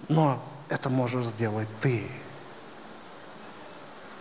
[0.09, 0.39] Но
[0.69, 2.05] это можешь сделать ты.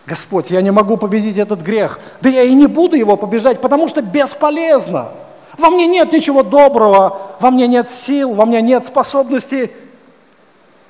[0.06, 2.00] Господь, я не могу победить этот грех.
[2.20, 5.12] Да я и не буду его побеждать, потому что бесполезно.
[5.58, 9.72] Во мне нет ничего доброго, во мне нет сил, во мне нет способностей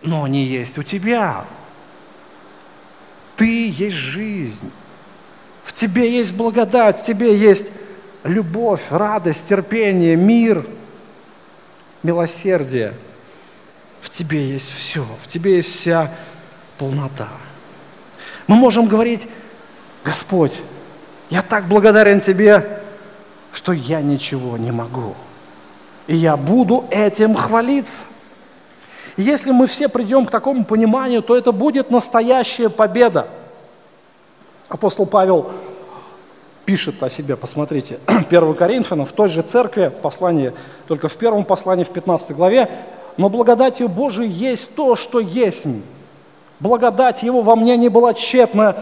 [0.02, 1.46] но они есть у тебя.
[3.36, 4.72] Ты есть жизнь.
[5.64, 7.70] В тебе есть благодать, в тебе есть
[8.24, 10.66] любовь, радость, терпение, мир,
[12.04, 12.94] милосердие.
[14.02, 16.12] В тебе есть все, в тебе есть вся
[16.78, 17.28] полнота.
[18.48, 19.28] Мы можем говорить,
[20.04, 20.54] Господь,
[21.30, 22.79] я так благодарен Тебе,
[23.60, 25.16] что я ничего не могу.
[26.08, 28.06] И я буду этим хвалиться.
[29.18, 33.28] Если мы все придем к такому пониманию, то это будет настоящая победа.
[34.70, 35.52] Апостол Павел
[36.64, 38.00] пишет о себе, посмотрите,
[38.30, 40.54] 1 Коринфянам, в той же церкви, послание,
[40.88, 42.70] только в первом послании, в 15 главе,
[43.18, 45.66] «Но благодатью Божией есть то, что есть.
[46.62, 48.78] Благодать Его во мне не была тщетна,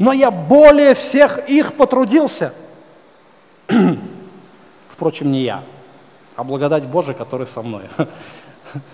[0.00, 2.52] но я более всех их потрудился».
[4.88, 5.62] Впрочем, не я,
[6.36, 7.84] а благодать Божия, которая со мной.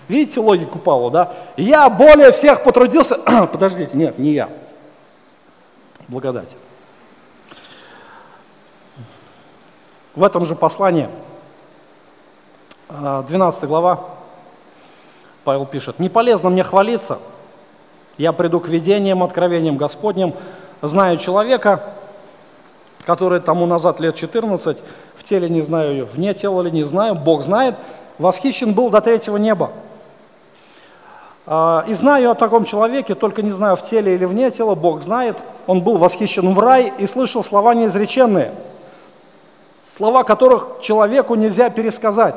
[0.07, 1.33] Видите логику Павла, да?
[1.57, 3.15] Я более всех потрудился.
[3.51, 4.49] Подождите, нет, не я.
[6.07, 6.55] Благодать.
[10.15, 11.07] В этом же послании,
[12.89, 14.05] 12 а, глава,
[15.43, 17.19] Павел пишет, «Не полезно мне хвалиться,
[18.17, 20.33] я приду к видениям, откровениям Господним,
[20.81, 21.93] знаю человека,
[23.09, 24.77] который тому назад лет 14,
[25.15, 27.73] в теле не знаю ее, вне тела ли не знаю, Бог знает,
[28.19, 29.71] восхищен был до третьего неба.
[31.47, 35.01] А, и знаю о таком человеке, только не знаю в теле или вне тела, Бог
[35.01, 35.37] знает.
[35.65, 38.51] Он был восхищен в рай и слышал слова неизреченные,
[39.95, 42.35] слова которых человеку нельзя пересказать.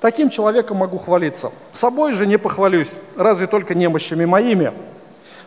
[0.00, 1.50] Таким человеком могу хвалиться.
[1.72, 4.72] Собой же не похвалюсь, разве только немощами моими.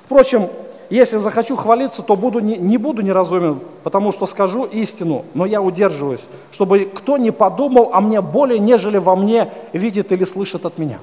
[0.04, 0.50] Впрочем,
[0.94, 5.60] если захочу хвалиться, то буду не, не буду неразумен, потому что скажу истину, но я
[5.60, 6.22] удерживаюсь,
[6.52, 11.00] чтобы кто не подумал о мне более, нежели во мне видит или слышит от меня.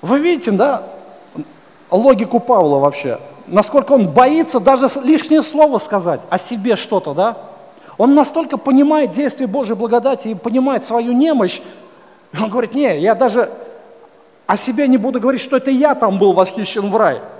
[0.00, 0.84] Вы видите, да,
[1.90, 7.36] логику Павла вообще, насколько он боится даже лишнее слово сказать о себе что-то, да?
[7.98, 11.60] Он настолько понимает действие Божьей благодати и понимает свою немощь,
[12.32, 13.50] он говорит, не, я даже
[14.46, 17.20] о себе не буду говорить, что это я там был восхищен в рай–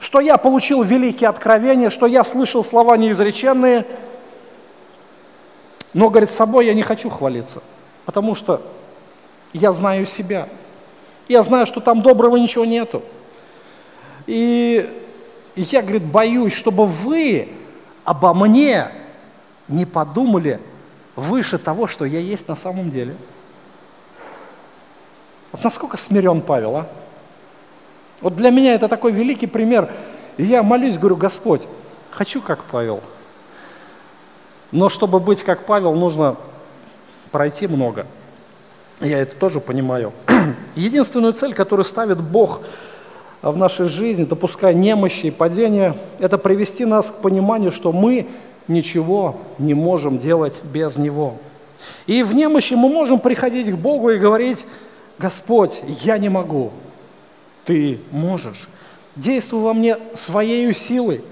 [0.00, 3.86] что я получил великие откровения, что я слышал слова неизреченные,
[5.92, 7.62] но, говорит, собой я не хочу хвалиться,
[8.06, 8.62] потому что
[9.52, 10.48] я знаю себя.
[11.28, 13.02] Я знаю, что там доброго ничего нету.
[14.26, 14.88] И
[15.54, 17.48] я, говорит, боюсь, чтобы вы
[18.04, 18.88] обо мне
[19.68, 20.60] не подумали
[21.14, 23.16] выше того, что я есть на самом деле.
[25.52, 26.88] Вот насколько смирен Павел, а?
[28.20, 29.90] Вот для меня это такой великий пример.
[30.36, 31.62] И я молюсь, говорю, Господь,
[32.10, 33.00] хочу как Павел.
[34.72, 36.36] Но чтобы быть как Павел, нужно
[37.30, 38.06] пройти много.
[39.00, 40.12] Я это тоже понимаю.
[40.74, 42.60] Единственную цель, которую ставит Бог
[43.42, 48.28] в нашей жизни, допуская немощи и падения, это привести нас к пониманию, что мы
[48.68, 51.36] ничего не можем делать без Него.
[52.06, 54.66] И в немощи мы можем приходить к Богу и говорить,
[55.18, 56.70] Господь, я не могу,
[57.70, 58.68] ты можешь.
[59.14, 61.22] Действуй во мне своей силой,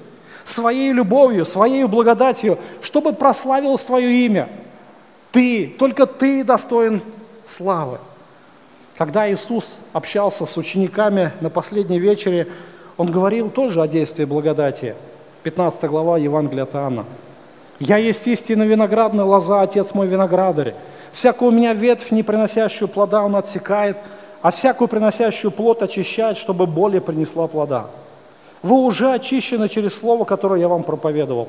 [0.44, 4.48] своей любовью, своей благодатью, чтобы прославилось Твое имя.
[5.32, 7.02] Ты, только Ты достоин
[7.44, 7.98] славы.
[8.96, 12.46] Когда Иисус общался с учениками на последней вечере,
[12.96, 14.94] Он говорил тоже о действии благодати.
[15.42, 17.04] 15 глава Евангелия от Иоанна.
[17.80, 20.76] «Я есть истинно виноградная лоза, Отец мой виноградарь.
[21.10, 23.96] Всякую у меня ветвь, не приносящую плода, Он отсекает,
[24.42, 27.86] а всякую приносящую плод очищает, чтобы более принесла плода.
[28.62, 31.48] Вы уже очищены через слово, которое я вам проповедовал.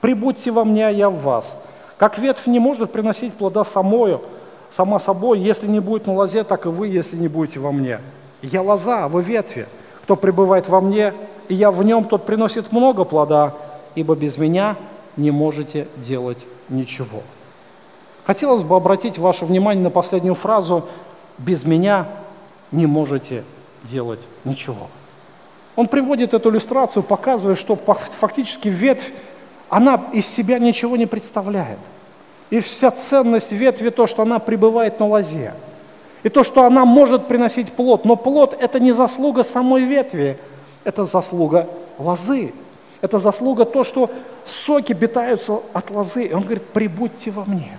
[0.00, 1.58] Прибудьте во мне, а я в вас.
[1.98, 4.22] Как ветвь не может приносить плода самою,
[4.70, 8.00] сама собой, если не будет на лозе, так и вы, если не будете во мне.
[8.42, 9.66] Я лоза, а вы ветви.
[10.02, 11.14] Кто пребывает во мне,
[11.48, 13.54] и я в нем, тот приносит много плода,
[13.94, 14.76] ибо без меня
[15.16, 17.22] не можете делать ничего.
[18.24, 20.86] Хотелось бы обратить ваше внимание на последнюю фразу
[21.38, 22.06] «без меня
[22.72, 23.44] не можете
[23.84, 24.88] делать ничего.
[25.76, 29.12] Он приводит эту иллюстрацию, показывая, что фактически ветвь,
[29.68, 31.78] она из себя ничего не представляет.
[32.50, 35.54] И вся ценность ветви то, что она пребывает на лозе.
[36.22, 38.04] И то, что она может приносить плод.
[38.04, 40.38] Но плод– это не заслуга самой ветви,
[40.84, 41.68] это заслуга
[41.98, 42.52] лозы.
[43.00, 44.10] Это заслуга то, что
[44.44, 46.26] соки питаются от лозы.
[46.26, 47.78] И он говорит, прибудьте во мне.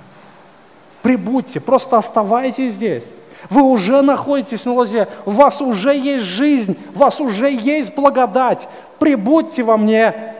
[1.04, 3.12] Прибудьте, просто оставайтесь здесь.
[3.50, 8.68] Вы уже находитесь на лозе, у вас уже есть жизнь, у вас уже есть благодать.
[9.00, 10.34] Прибудьте во мне.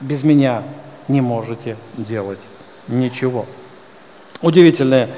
[0.00, 0.62] Без меня
[1.08, 2.40] не можете делать
[2.88, 3.46] ничего.
[4.42, 5.08] Удивительные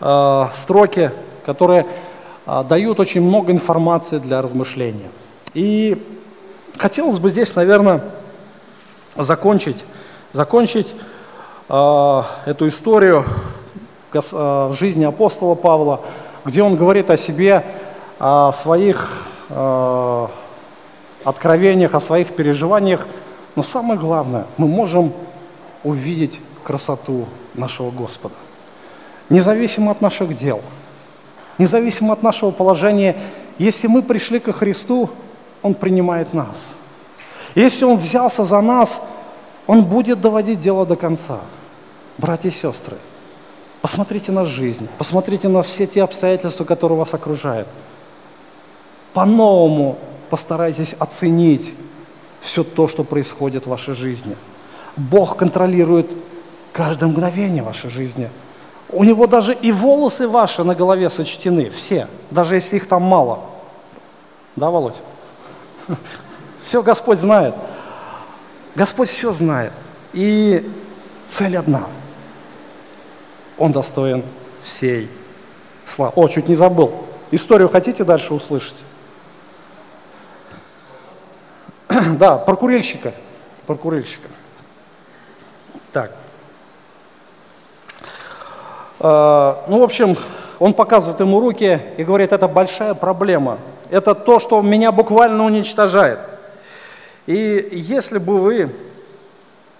[0.00, 1.10] э, строки,
[1.44, 1.86] которые
[2.46, 5.10] э, дают очень много информации для размышления.
[5.52, 6.02] И
[6.78, 8.02] хотелось бы здесь, наверное,
[9.16, 9.84] закончить,
[10.32, 10.94] закончить
[11.68, 13.24] э, эту историю
[14.12, 16.00] в жизни апостола Павла,
[16.44, 17.64] где он говорит о себе,
[18.18, 20.26] о своих э,
[21.24, 23.06] откровениях, о своих переживаниях,
[23.56, 25.12] но самое главное, мы можем
[25.84, 28.34] увидеть красоту нашего Господа.
[29.28, 30.60] Независимо от наших дел,
[31.58, 33.16] независимо от нашего положения,
[33.58, 35.10] если мы пришли ко Христу,
[35.62, 36.74] Он принимает нас.
[37.54, 39.00] Если Он взялся за нас,
[39.66, 41.40] Он будет доводить дело до конца.
[42.18, 42.96] Братья и сестры,
[43.82, 47.68] посмотрите на жизнь, посмотрите на все те обстоятельства, которые вас окружают.
[49.12, 51.74] По-новому постарайтесь оценить
[52.40, 54.36] все то, что происходит в вашей жизни.
[54.96, 56.10] Бог контролирует
[56.72, 58.30] каждое мгновение вашей жизни.
[58.88, 63.40] У Него даже и волосы ваши на голове сочтены, все, даже если их там мало.
[64.56, 64.96] Да, Володь?
[66.60, 67.54] Все Господь знает.
[68.74, 69.72] Господь все знает.
[70.12, 70.70] И
[71.26, 71.86] цель одна.
[73.60, 74.24] Он достоин
[74.62, 75.08] всей
[75.84, 76.12] славы.
[76.16, 76.92] О, чуть не забыл.
[77.30, 78.74] Историю хотите дальше услышать?
[82.18, 83.12] да, про курильщика.
[85.92, 86.12] Так.
[88.98, 90.16] Э, ну, в общем,
[90.58, 93.58] он показывает ему руки и говорит, это большая проблема.
[93.90, 96.18] Это то, что меня буквально уничтожает.
[97.26, 98.74] И если бы вы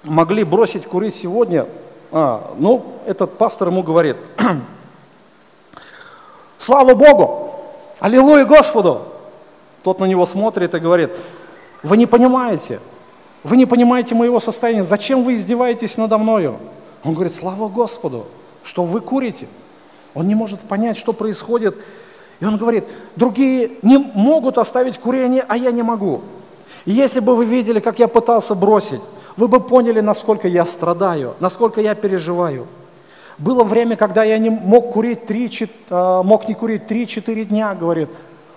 [0.02, 1.66] могли бросить курить сегодня,
[2.12, 4.16] а, ну, этот пастор ему говорит,
[6.58, 7.54] слава Богу,
[8.00, 9.02] аллилуйя Господу.
[9.82, 11.10] Тот на него смотрит и говорит,
[11.82, 12.80] вы не понимаете,
[13.42, 16.58] вы не понимаете моего состояния, зачем вы издеваетесь надо мною?
[17.02, 18.26] Он говорит, слава Господу,
[18.62, 19.46] что вы курите.
[20.14, 21.76] Он не может понять, что происходит.
[22.40, 22.84] И он говорит,
[23.16, 26.22] другие не могут оставить курение, а я не могу.
[26.84, 29.00] И если бы вы видели, как я пытался бросить,
[29.36, 32.66] вы бы поняли, насколько я страдаю, насколько я переживаю.
[33.38, 38.08] Было время, когда я не мог курить 3, а, мог не курить 3-4 дня, говорит,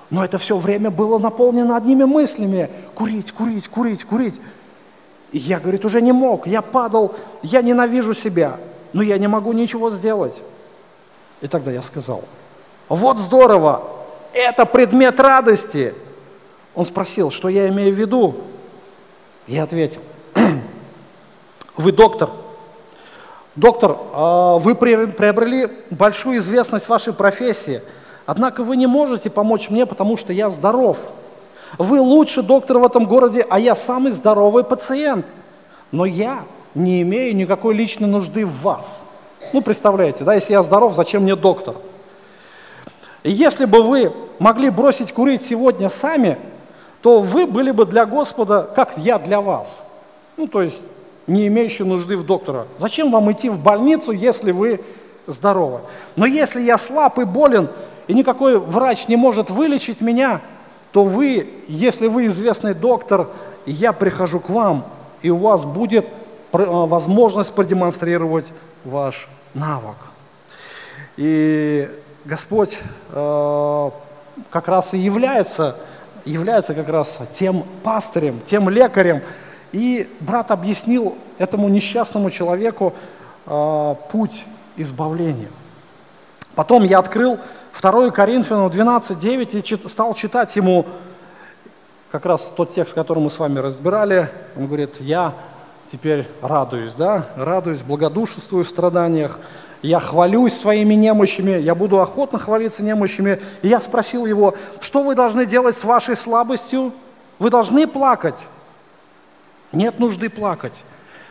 [0.10, 2.70] но это все время было наполнено одними мыслями.
[2.94, 4.40] Курить, курить, курить, курить.
[5.32, 6.46] И я, говорит, уже не мог.
[6.46, 8.60] Я падал, я ненавижу себя,
[8.94, 10.42] но я не могу ничего сделать.
[11.42, 12.24] И тогда я сказал,
[12.90, 13.84] вот здорово,
[14.34, 15.94] это предмет радости.
[16.76, 18.36] Он спросил, что я имею в виду.
[19.48, 20.02] Я ответил,
[21.78, 22.30] вы доктор.
[23.56, 27.82] Доктор, а вы приобрели большую известность в вашей профессии–
[28.26, 30.98] Однако вы не можете помочь мне, потому что я здоров.
[31.78, 35.26] Вы лучший доктор в этом городе, а я самый здоровый пациент.
[35.92, 39.04] Но я не имею никакой личной нужды в вас.
[39.52, 41.76] Ну, представляете, да, если я здоров, зачем мне доктор?
[43.24, 46.38] Если бы вы могли бросить курить сегодня сами,
[47.02, 49.84] то вы были бы для Господа, как я для вас.
[50.38, 50.82] Ну, то есть,
[51.28, 52.68] не имеющий нужды в доктора.
[52.78, 54.82] Зачем вам идти в больницу, если вы
[55.28, 55.82] здоровы?
[56.16, 57.70] Но если я слаб и болен,
[58.08, 60.42] и никакой врач не может вылечить меня,
[60.92, 63.30] то вы, если вы известный доктор,
[63.66, 64.86] я прихожу к вам,
[65.22, 66.10] и у вас будет э,
[66.52, 68.54] возможность продемонстрировать
[68.84, 69.96] ваш навык.
[71.18, 71.90] И
[72.26, 72.78] Господь
[73.12, 73.90] э,
[74.50, 75.78] как раз и является,
[76.26, 79.22] является как раз тем пастырем, тем лекарем.
[79.74, 82.94] И брат объяснил этому несчастному человеку
[83.46, 84.46] э, путь
[84.78, 85.50] избавления.
[86.56, 87.40] Потом я открыл
[87.82, 90.86] 2 Коринфянам 12.9 и стал читать ему
[92.12, 94.30] как раз тот текст, который мы с вами разбирали.
[94.56, 95.34] Он говорит, я
[95.88, 99.40] теперь радуюсь, да, радуюсь, благодушествую в страданиях,
[99.82, 103.42] я хвалюсь своими немощами, я буду охотно хвалиться немощами.
[103.64, 106.94] И я спросил его, что вы должны делать с вашей слабостью?
[107.38, 108.48] Вы должны плакать?
[109.74, 110.84] Нет нужды плакать.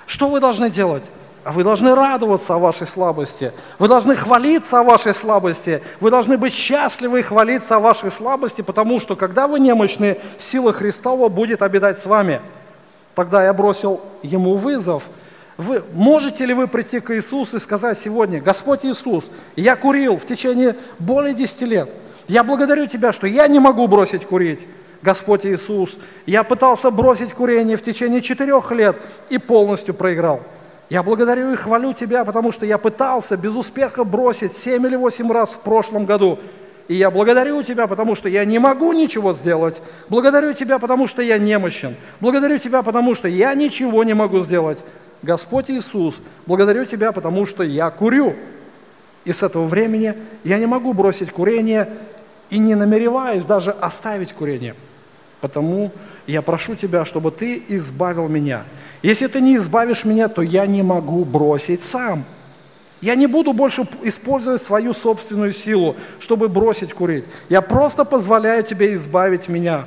[0.06, 1.10] Что вы должны делать?
[1.44, 3.52] А вы должны радоваться о вашей слабости.
[3.78, 5.82] Вы должны хвалиться о вашей слабости.
[6.00, 10.72] Вы должны быть счастливы и хвалиться о вашей слабости, потому что, когда вы немощны, сила
[10.72, 12.40] Христова будет обитать с вами.
[13.14, 15.08] Тогда я бросил ему вызов.
[15.56, 20.24] Вы, можете ли вы прийти к Иисусу и сказать сегодня, Господь Иисус, я курил в
[20.24, 21.90] течение более 10 лет.
[22.28, 24.66] Я благодарю Тебя, что я не могу бросить курить.
[25.02, 28.96] Господь Иисус, я пытался бросить курение в течение четырех лет
[29.30, 30.42] и полностью проиграл.
[30.88, 35.32] Я благодарю и хвалю Тебя, потому что я пытался без успеха бросить семь или восемь
[35.32, 36.38] раз в прошлом году.
[36.86, 39.82] И я благодарю Тебя, потому что я не могу ничего сделать.
[40.08, 41.96] Благодарю Тебя, потому что я немощен.
[42.20, 44.84] Благодарю Тебя, потому что я ничего не могу сделать.
[45.22, 48.34] Господь Иисус, благодарю Тебя, потому что я курю.
[49.24, 51.88] И с этого времени я не могу бросить курение
[52.50, 54.74] и не намереваюсь даже оставить курение.
[55.42, 55.90] Потому
[56.28, 58.62] я прошу Тебя, чтобы Ты избавил меня.
[59.02, 62.24] Если Ты не избавишь меня, то я не могу бросить сам.
[63.00, 67.24] Я не буду больше использовать свою собственную силу, чтобы бросить курить.
[67.48, 69.86] Я просто позволяю тебе избавить меня.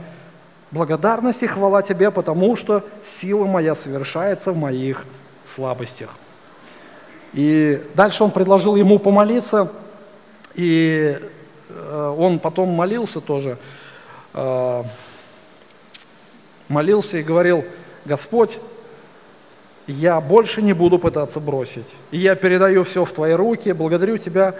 [0.72, 5.06] Благодарность и хвала тебе, потому что сила моя совершается в моих
[5.46, 6.10] слабостях.
[7.32, 9.72] И дальше он предложил ему помолиться,
[10.54, 11.18] и
[11.70, 13.58] э, он потом молился тоже,
[14.34, 14.84] э,
[16.68, 17.66] молился и говорил,
[18.06, 18.60] Господь,
[19.88, 21.86] я больше не буду пытаться бросить.
[22.12, 24.56] Я передаю все в Твои руки, благодарю Тебя,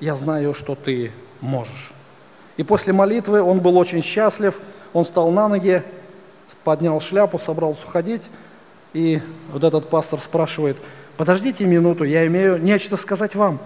[0.00, 1.92] я знаю, что Ты можешь.
[2.56, 4.58] И после молитвы он был очень счастлив,
[4.92, 5.82] он встал на ноги,
[6.62, 8.30] поднял шляпу, собрался уходить,
[8.92, 9.20] и
[9.52, 10.76] вот этот пастор спрашивает,
[11.16, 13.58] подождите минуту, я имею нечто сказать вам.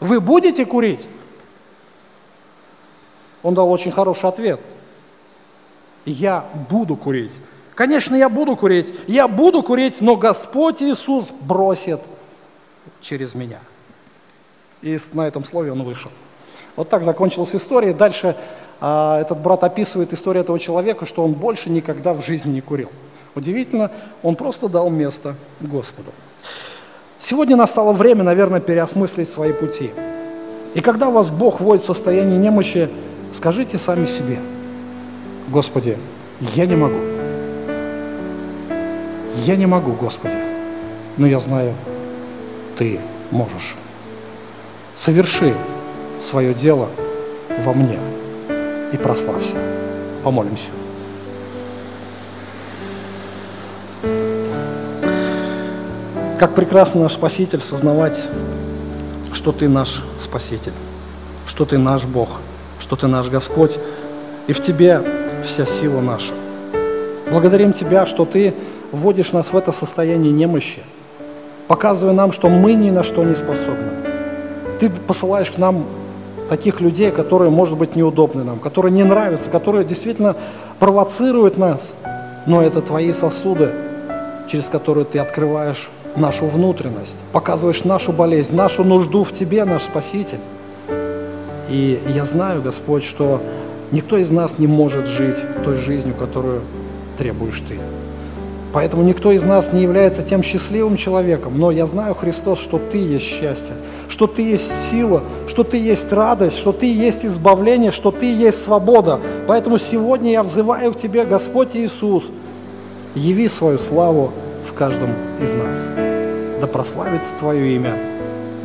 [0.00, 1.08] Вы будете курить?
[3.42, 4.60] Он дал очень хороший ответ.
[6.08, 7.32] Я буду курить.
[7.74, 12.00] Конечно, я буду курить, я буду курить, но Господь Иисус бросит
[13.00, 13.60] через меня.
[14.82, 16.10] И на этом слове он вышел.
[16.76, 17.92] Вот так закончилась история.
[17.92, 18.36] Дальше
[18.80, 22.90] а, этот брат описывает историю этого человека, что он больше никогда в жизни не курил.
[23.34, 23.90] Удивительно,
[24.22, 26.10] он просто дал место Господу.
[27.20, 29.90] Сегодня настало время, наверное, переосмыслить свои пути.
[30.74, 32.88] И когда вас Бог вводит в состояние немощи,
[33.32, 34.38] скажите сами себе,
[35.48, 35.96] Господи,
[36.40, 36.98] я не могу.
[39.44, 40.34] Я не могу, Господи,
[41.16, 41.74] но я знаю,
[42.76, 43.76] Ты можешь.
[44.94, 45.54] Соверши
[46.18, 46.90] свое дело
[47.64, 47.98] во мне
[48.92, 49.56] и прославься.
[50.22, 50.70] Помолимся.
[56.38, 58.22] Как прекрасно наш Спаситель сознавать,
[59.32, 60.74] что Ты наш Спаситель,
[61.46, 62.40] что Ты наш Бог,
[62.78, 63.78] что Ты наш Господь,
[64.46, 65.02] и в Тебе
[65.44, 66.34] вся сила наша.
[67.30, 68.54] Благодарим Тебя, что Ты
[68.92, 70.80] вводишь нас в это состояние немощи,
[71.66, 73.92] показывая нам, что мы ни на что не способны.
[74.80, 75.86] Ты посылаешь к нам
[76.48, 80.36] таких людей, которые, может быть, неудобны нам, которые не нравятся, которые действительно
[80.78, 81.96] провоцируют нас,
[82.46, 83.70] но это твои сосуды,
[84.48, 90.40] через которые ты открываешь нашу внутренность, показываешь нашу болезнь, нашу нужду в Тебе, наш Спаситель.
[91.68, 93.42] И я знаю, Господь, что
[93.90, 96.62] никто из нас не может жить той жизнью, которую
[97.16, 97.78] требуешь Ты.
[98.72, 102.98] Поэтому никто из нас не является тем счастливым человеком, но я знаю, Христос, что Ты
[102.98, 103.74] есть счастье,
[104.08, 108.62] что Ты есть сила, что Ты есть радость, что Ты есть избавление, что Ты есть
[108.62, 109.20] свобода.
[109.46, 112.24] Поэтому сегодня я взываю к Тебе, Господь Иисус,
[113.14, 114.32] яви свою славу
[114.66, 115.10] в каждом
[115.42, 115.88] из нас.
[116.60, 117.96] Да прославится Твое имя,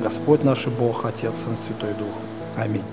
[0.04, 2.14] Господь наш Бог, Отец, Сын, Святой Дух.
[2.58, 2.84] Аминь.